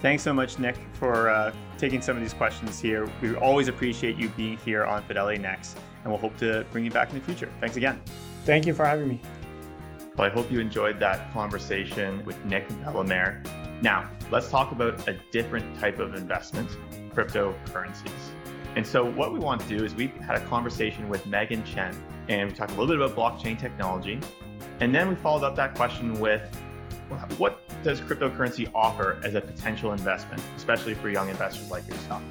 Thanks 0.01 0.25
so 0.25 0.33
much, 0.33 0.59
Nick, 0.59 0.77
for 0.95 1.29
uh, 1.31 1.55
taking 1.79 2.03
some 2.03 2.17
of 2.17 2.23
these 2.23 2.35
questions 2.35 2.81
here. 2.81 3.09
We 3.21 3.37
always 3.37 3.69
appreciate 3.69 4.17
you 4.17 4.31
being 4.31 4.57
here 4.59 4.85
on 4.85 5.05
Fidelity 5.05 5.39
Next, 5.39 5.79
and 6.03 6.13
we'll 6.13 6.21
hope 6.21 6.37
to 6.39 6.67
bring 6.73 6.85
you 6.85 6.91
back 6.91 7.11
in 7.11 7.21
the 7.21 7.25
future. 7.25 7.49
Thanks 7.61 7.77
again. 7.77 8.03
Thank 8.45 8.67
you 8.67 8.75
for 8.75 8.85
having 8.85 9.07
me. 9.07 9.21
Well, 10.17 10.27
I 10.27 10.31
hope 10.31 10.51
you 10.51 10.59
enjoyed 10.59 10.99
that 10.99 11.33
conversation 11.33 12.25
with 12.25 12.45
Nick 12.45 12.69
Bellemare. 12.69 13.47
Now, 13.83 14.09
let's 14.31 14.49
talk 14.49 14.71
about 14.71 15.09
a 15.09 15.15
different 15.33 15.77
type 15.81 15.99
of 15.99 16.15
investment 16.15 16.71
cryptocurrencies. 17.11 18.31
And 18.77 18.87
so 18.87 19.05
what 19.05 19.33
we 19.33 19.41
want 19.41 19.61
to 19.63 19.67
do 19.67 19.85
is 19.85 19.93
we 19.93 20.07
had 20.25 20.37
a 20.37 20.47
conversation 20.47 21.09
with 21.09 21.27
Megan 21.27 21.65
Chen 21.65 21.93
and 22.29 22.49
we 22.49 22.55
talked 22.55 22.71
a 22.71 22.81
little 22.81 22.97
bit 22.97 23.05
about 23.05 23.17
blockchain 23.17 23.59
technology. 23.59 24.21
And 24.79 24.95
then 24.95 25.09
we 25.09 25.17
followed 25.17 25.43
up 25.43 25.57
that 25.57 25.75
question 25.75 26.21
with 26.21 26.43
what 27.39 27.61
does 27.83 28.01
cryptocurrency 28.01 28.71
offer 28.73 29.21
as 29.25 29.35
a 29.35 29.41
potential 29.41 29.91
investment, 29.91 30.41
especially 30.57 30.95
for 30.95 31.11
young 31.11 31.29
investors 31.29 31.69
like 31.69 31.87
yourself? 31.89 32.23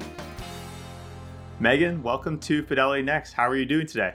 Megan, 1.60 2.02
welcome 2.02 2.38
to 2.40 2.62
Fidelity 2.62 3.02
Next. 3.02 3.34
How 3.34 3.46
are 3.46 3.56
you 3.56 3.66
doing 3.66 3.86
today? 3.86 4.14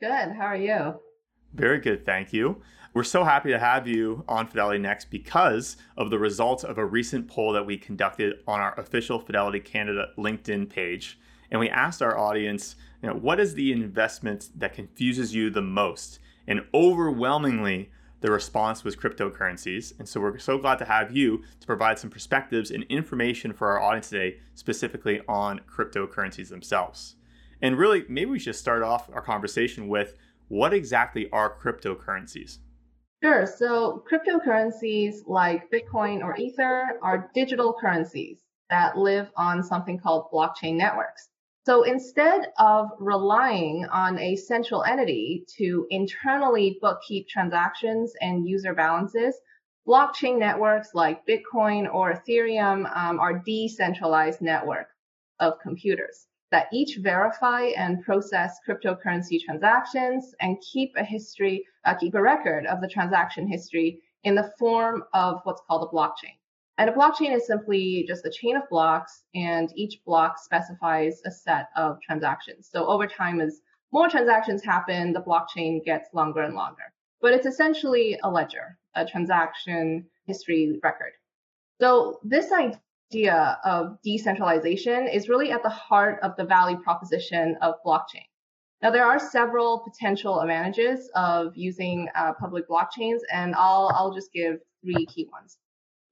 Good. 0.00 0.30
How 0.36 0.46
are 0.46 0.56
you? 0.56 1.00
Very 1.52 1.80
good, 1.80 2.06
thank 2.06 2.32
you. 2.32 2.62
We're 2.96 3.04
so 3.04 3.24
happy 3.24 3.50
to 3.50 3.58
have 3.58 3.86
you 3.86 4.24
on 4.26 4.46
Fidelity 4.46 4.78
Next 4.78 5.10
because 5.10 5.76
of 5.98 6.08
the 6.08 6.18
results 6.18 6.64
of 6.64 6.78
a 6.78 6.84
recent 6.86 7.28
poll 7.28 7.52
that 7.52 7.66
we 7.66 7.76
conducted 7.76 8.36
on 8.48 8.58
our 8.58 8.72
official 8.80 9.20
Fidelity 9.20 9.60
Canada 9.60 10.12
LinkedIn 10.16 10.70
page 10.70 11.18
and 11.50 11.60
we 11.60 11.68
asked 11.68 12.00
our 12.00 12.16
audience, 12.16 12.74
you 13.02 13.10
know, 13.10 13.14
what 13.14 13.38
is 13.38 13.52
the 13.52 13.70
investment 13.70 14.48
that 14.56 14.72
confuses 14.72 15.34
you 15.34 15.50
the 15.50 15.60
most? 15.60 16.20
And 16.48 16.62
overwhelmingly, 16.72 17.90
the 18.22 18.30
response 18.30 18.82
was 18.82 18.96
cryptocurrencies. 18.96 19.92
And 19.98 20.08
so 20.08 20.18
we're 20.18 20.38
so 20.38 20.56
glad 20.56 20.78
to 20.78 20.86
have 20.86 21.14
you 21.14 21.42
to 21.60 21.66
provide 21.66 21.98
some 21.98 22.08
perspectives 22.08 22.70
and 22.70 22.84
information 22.84 23.52
for 23.52 23.68
our 23.72 23.78
audience 23.78 24.08
today, 24.08 24.38
specifically 24.54 25.20
on 25.28 25.60
cryptocurrencies 25.70 26.48
themselves. 26.48 27.16
And 27.60 27.76
really, 27.76 28.06
maybe 28.08 28.30
we 28.30 28.38
should 28.38 28.56
start 28.56 28.82
off 28.82 29.10
our 29.12 29.20
conversation 29.20 29.86
with 29.86 30.16
what 30.48 30.72
exactly 30.72 31.28
are 31.30 31.54
cryptocurrencies? 31.54 32.56
Sure. 33.22 33.46
So, 33.46 34.04
cryptocurrencies 34.10 35.26
like 35.26 35.70
Bitcoin 35.70 36.22
or 36.22 36.36
Ether 36.36 36.98
are 37.02 37.30
digital 37.34 37.74
currencies 37.80 38.42
that 38.70 38.98
live 38.98 39.30
on 39.36 39.62
something 39.62 39.98
called 39.98 40.30
blockchain 40.32 40.76
networks. 40.76 41.28
So 41.66 41.82
instead 41.82 42.52
of 42.58 42.90
relying 43.00 43.86
on 43.86 44.20
a 44.20 44.36
central 44.36 44.84
entity 44.84 45.44
to 45.58 45.86
internally 45.90 46.78
bookkeep 46.80 47.26
transactions 47.28 48.12
and 48.20 48.46
user 48.46 48.72
balances, 48.72 49.36
blockchain 49.86 50.38
networks 50.38 50.94
like 50.94 51.26
Bitcoin 51.26 51.92
or 51.92 52.12
Ethereum 52.12 52.86
um, 52.96 53.18
are 53.18 53.42
decentralized 53.44 54.40
networks 54.40 54.94
of 55.40 55.58
computers 55.60 56.28
that 56.50 56.68
each 56.72 56.98
verify 56.98 57.64
and 57.76 58.02
process 58.04 58.58
cryptocurrency 58.66 59.40
transactions 59.40 60.34
and 60.40 60.60
keep 60.60 60.92
a 60.96 61.04
history, 61.04 61.64
uh, 61.84 61.94
keep 61.94 62.14
a 62.14 62.22
record 62.22 62.66
of 62.66 62.80
the 62.80 62.88
transaction 62.88 63.48
history 63.48 64.00
in 64.24 64.34
the 64.34 64.52
form 64.58 65.04
of 65.12 65.40
what's 65.44 65.62
called 65.66 65.88
a 65.88 65.94
blockchain. 65.94 66.36
And 66.78 66.90
a 66.90 66.92
blockchain 66.92 67.34
is 67.34 67.46
simply 67.46 68.04
just 68.06 68.26
a 68.26 68.30
chain 68.30 68.56
of 68.56 68.68
blocks, 68.68 69.22
and 69.34 69.72
each 69.76 70.04
block 70.04 70.38
specifies 70.38 71.22
a 71.24 71.30
set 71.30 71.68
of 71.74 72.00
transactions. 72.02 72.68
So 72.70 72.86
over 72.86 73.06
time, 73.06 73.40
as 73.40 73.62
more 73.92 74.08
transactions 74.08 74.62
happen, 74.62 75.12
the 75.12 75.22
blockchain 75.22 75.82
gets 75.84 76.12
longer 76.12 76.42
and 76.42 76.54
longer. 76.54 76.92
But 77.22 77.32
it's 77.32 77.46
essentially 77.46 78.18
a 78.22 78.30
ledger, 78.30 78.78
a 78.94 79.06
transaction 79.06 80.06
history 80.26 80.78
record. 80.82 81.12
So 81.80 82.20
this 82.22 82.52
idea 82.52 82.80
of 83.64 83.98
decentralization 84.02 85.08
is 85.08 85.28
really 85.28 85.50
at 85.50 85.62
the 85.62 85.68
heart 85.68 86.18
of 86.22 86.36
the 86.36 86.44
value 86.44 86.78
proposition 86.78 87.56
of 87.62 87.74
blockchain. 87.84 88.26
Now, 88.82 88.90
there 88.90 89.06
are 89.06 89.18
several 89.18 89.80
potential 89.80 90.40
advantages 90.40 91.10
of 91.14 91.56
using 91.56 92.08
uh, 92.14 92.34
public 92.34 92.68
blockchains, 92.68 93.20
and 93.32 93.54
I'll, 93.54 93.90
I'll 93.94 94.12
just 94.12 94.32
give 94.32 94.58
three 94.82 95.06
key 95.06 95.28
ones. 95.32 95.58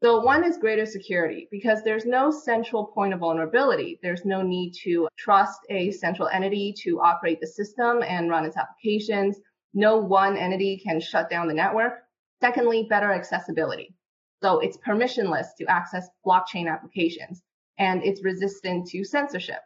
So 0.02 0.20
one 0.20 0.44
is 0.44 0.58
greater 0.58 0.84
security 0.84 1.48
because 1.50 1.82
there's 1.82 2.04
no 2.04 2.30
central 2.30 2.86
point 2.86 3.14
of 3.14 3.20
vulnerability. 3.20 3.98
There's 4.02 4.24
no 4.24 4.42
need 4.42 4.72
to 4.82 5.08
trust 5.16 5.60
a 5.70 5.90
central 5.92 6.28
entity 6.28 6.74
to 6.82 7.00
operate 7.00 7.40
the 7.40 7.46
system 7.46 8.02
and 8.02 8.28
run 8.28 8.44
its 8.44 8.56
applications. 8.56 9.38
No 9.72 9.98
one 9.98 10.36
entity 10.36 10.78
can 10.78 11.00
shut 11.00 11.30
down 11.30 11.48
the 11.48 11.54
network. 11.54 12.00
Secondly, 12.40 12.86
better 12.88 13.12
accessibility. 13.12 13.94
So 14.42 14.60
it's 14.60 14.78
permissionless 14.78 15.48
to 15.58 15.66
access 15.66 16.08
blockchain 16.26 16.70
applications 16.70 17.42
and 17.78 18.02
it's 18.02 18.24
resistant 18.24 18.86
to 18.88 19.04
censorship. 19.04 19.60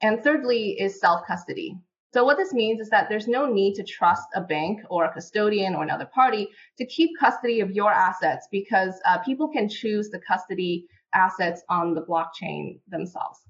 And 0.00 0.22
thirdly 0.22 0.70
is 0.80 1.00
self 1.00 1.26
custody. 1.26 1.76
So 2.14 2.24
what 2.24 2.38
this 2.38 2.54
means 2.54 2.80
is 2.80 2.88
that 2.88 3.08
there's 3.08 3.28
no 3.28 3.52
need 3.52 3.74
to 3.74 3.82
trust 3.82 4.28
a 4.34 4.40
bank 4.40 4.80
or 4.88 5.04
a 5.04 5.12
custodian 5.12 5.74
or 5.74 5.82
another 5.82 6.06
party 6.06 6.48
to 6.78 6.86
keep 6.86 7.10
custody 7.18 7.60
of 7.60 7.72
your 7.72 7.92
assets 7.92 8.48
because 8.50 8.94
uh, 9.06 9.18
people 9.18 9.48
can 9.48 9.68
choose 9.68 10.08
the 10.08 10.20
custody 10.20 10.86
assets 11.12 11.62
on 11.68 11.94
the 11.94 12.02
blockchain 12.02 12.80
themselves. 12.88 13.40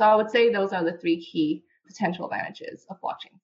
So 0.00 0.06
I 0.06 0.16
would 0.16 0.30
say 0.30 0.50
those 0.50 0.72
are 0.72 0.84
the 0.84 0.98
three 0.98 1.24
key 1.24 1.62
potential 1.86 2.24
advantages 2.26 2.84
of 2.90 3.00
blockchain. 3.00 3.38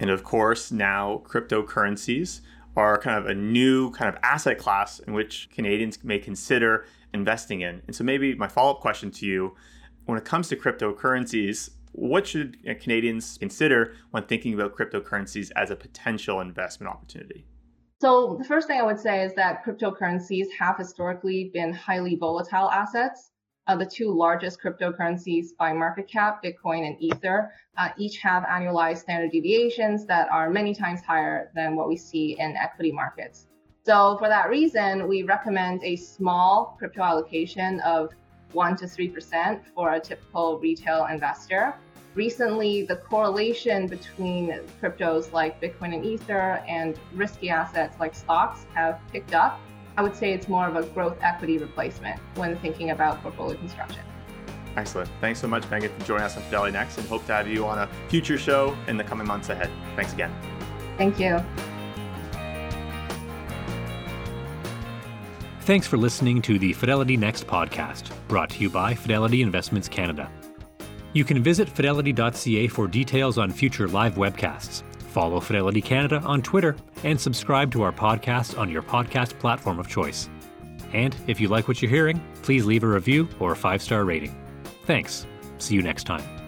And 0.00 0.10
of 0.10 0.24
course, 0.24 0.72
now 0.72 1.22
cryptocurrencies 1.26 2.40
are 2.76 2.98
kind 2.98 3.18
of 3.18 3.26
a 3.26 3.34
new 3.34 3.90
kind 3.90 4.14
of 4.14 4.20
asset 4.22 4.58
class 4.58 4.98
in 5.00 5.12
which 5.12 5.48
Canadians 5.52 6.02
may 6.04 6.18
consider 6.18 6.86
investing 7.12 7.60
in. 7.60 7.82
And 7.86 7.94
so 7.94 8.04
maybe 8.04 8.34
my 8.34 8.48
follow-up 8.48 8.80
question 8.80 9.10
to 9.12 9.26
you, 9.26 9.54
when 10.06 10.16
it 10.16 10.24
comes 10.24 10.48
to 10.48 10.56
cryptocurrencies, 10.56 11.70
what 11.92 12.26
should 12.26 12.58
Canadians 12.80 13.36
consider 13.38 13.94
when 14.12 14.24
thinking 14.24 14.54
about 14.54 14.76
cryptocurrencies 14.76 15.50
as 15.56 15.70
a 15.70 15.76
potential 15.76 16.40
investment 16.40 16.92
opportunity? 16.92 17.46
So, 18.00 18.36
the 18.38 18.44
first 18.44 18.66
thing 18.66 18.80
I 18.80 18.82
would 18.82 18.98
say 18.98 19.22
is 19.22 19.34
that 19.34 19.62
cryptocurrencies 19.64 20.46
have 20.58 20.78
historically 20.78 21.50
been 21.52 21.72
highly 21.72 22.16
volatile 22.16 22.70
assets. 22.70 23.29
Uh, 23.70 23.76
the 23.76 23.86
two 23.86 24.12
largest 24.12 24.60
cryptocurrencies 24.60 25.56
by 25.56 25.72
market 25.72 26.08
cap, 26.08 26.42
Bitcoin 26.42 26.88
and 26.88 26.96
Ether, 27.00 27.52
uh, 27.78 27.90
each 27.96 28.18
have 28.18 28.42
annualized 28.42 28.98
standard 28.98 29.30
deviations 29.30 30.04
that 30.06 30.28
are 30.32 30.50
many 30.50 30.74
times 30.74 31.02
higher 31.02 31.52
than 31.54 31.76
what 31.76 31.86
we 31.86 31.96
see 31.96 32.36
in 32.40 32.56
equity 32.56 32.90
markets. 32.90 33.46
So, 33.86 34.16
for 34.18 34.26
that 34.26 34.50
reason, 34.50 35.06
we 35.06 35.22
recommend 35.22 35.84
a 35.84 35.94
small 35.94 36.74
crypto 36.80 37.02
allocation 37.02 37.78
of 37.82 38.10
1 38.54 38.76
to 38.78 38.86
3% 38.86 39.60
for 39.72 39.92
a 39.92 40.00
typical 40.00 40.58
retail 40.58 41.06
investor. 41.06 41.72
Recently, 42.16 42.82
the 42.82 42.96
correlation 42.96 43.86
between 43.86 44.48
cryptos 44.82 45.32
like 45.32 45.60
Bitcoin 45.60 45.94
and 45.94 46.04
Ether 46.04 46.60
and 46.66 46.98
risky 47.14 47.50
assets 47.50 48.00
like 48.00 48.16
stocks 48.16 48.66
have 48.74 48.98
picked 49.12 49.32
up. 49.32 49.60
I 49.96 50.02
would 50.02 50.16
say 50.16 50.32
it's 50.32 50.48
more 50.48 50.66
of 50.66 50.76
a 50.76 50.82
growth 50.82 51.18
equity 51.20 51.58
replacement 51.58 52.18
when 52.36 52.56
thinking 52.58 52.90
about 52.90 53.22
portfolio 53.22 53.56
construction. 53.56 54.02
Excellent. 54.76 55.10
Thanks 55.20 55.40
so 55.40 55.48
much, 55.48 55.68
Megan, 55.70 55.90
for 55.98 56.06
joining 56.06 56.24
us 56.24 56.36
on 56.36 56.42
Fidelity 56.44 56.72
Next 56.72 56.96
and 56.98 57.06
hope 57.08 57.26
to 57.26 57.32
have 57.32 57.48
you 57.48 57.66
on 57.66 57.78
a 57.80 57.88
future 58.08 58.38
show 58.38 58.76
in 58.86 58.96
the 58.96 59.04
coming 59.04 59.26
months 59.26 59.48
ahead. 59.48 59.70
Thanks 59.96 60.12
again. 60.12 60.32
Thank 60.96 61.18
you. 61.18 61.42
Thanks 65.62 65.86
for 65.86 65.96
listening 65.96 66.40
to 66.42 66.58
the 66.58 66.72
Fidelity 66.72 67.16
Next 67.16 67.46
podcast, 67.46 68.10
brought 68.28 68.50
to 68.50 68.60
you 68.60 68.70
by 68.70 68.94
Fidelity 68.94 69.42
Investments 69.42 69.88
Canada. 69.88 70.30
You 71.12 71.24
can 71.24 71.42
visit 71.42 71.68
fidelity.ca 71.68 72.68
for 72.68 72.86
details 72.86 73.38
on 73.38 73.50
future 73.50 73.88
live 73.88 74.14
webcasts. 74.14 74.82
Follow 75.10 75.40
Fidelity 75.40 75.82
Canada 75.82 76.20
on 76.24 76.40
Twitter 76.40 76.76
and 77.04 77.20
subscribe 77.20 77.72
to 77.72 77.82
our 77.82 77.92
podcast 77.92 78.58
on 78.58 78.70
your 78.70 78.82
podcast 78.82 79.38
platform 79.38 79.78
of 79.78 79.88
choice. 79.88 80.30
And 80.92 81.14
if 81.26 81.40
you 81.40 81.48
like 81.48 81.68
what 81.68 81.82
you're 81.82 81.90
hearing, 81.90 82.22
please 82.42 82.64
leave 82.64 82.84
a 82.84 82.88
review 82.88 83.28
or 83.38 83.52
a 83.52 83.56
five 83.56 83.82
star 83.82 84.04
rating. 84.04 84.34
Thanks. 84.86 85.26
See 85.58 85.74
you 85.74 85.82
next 85.82 86.04
time. 86.04 86.39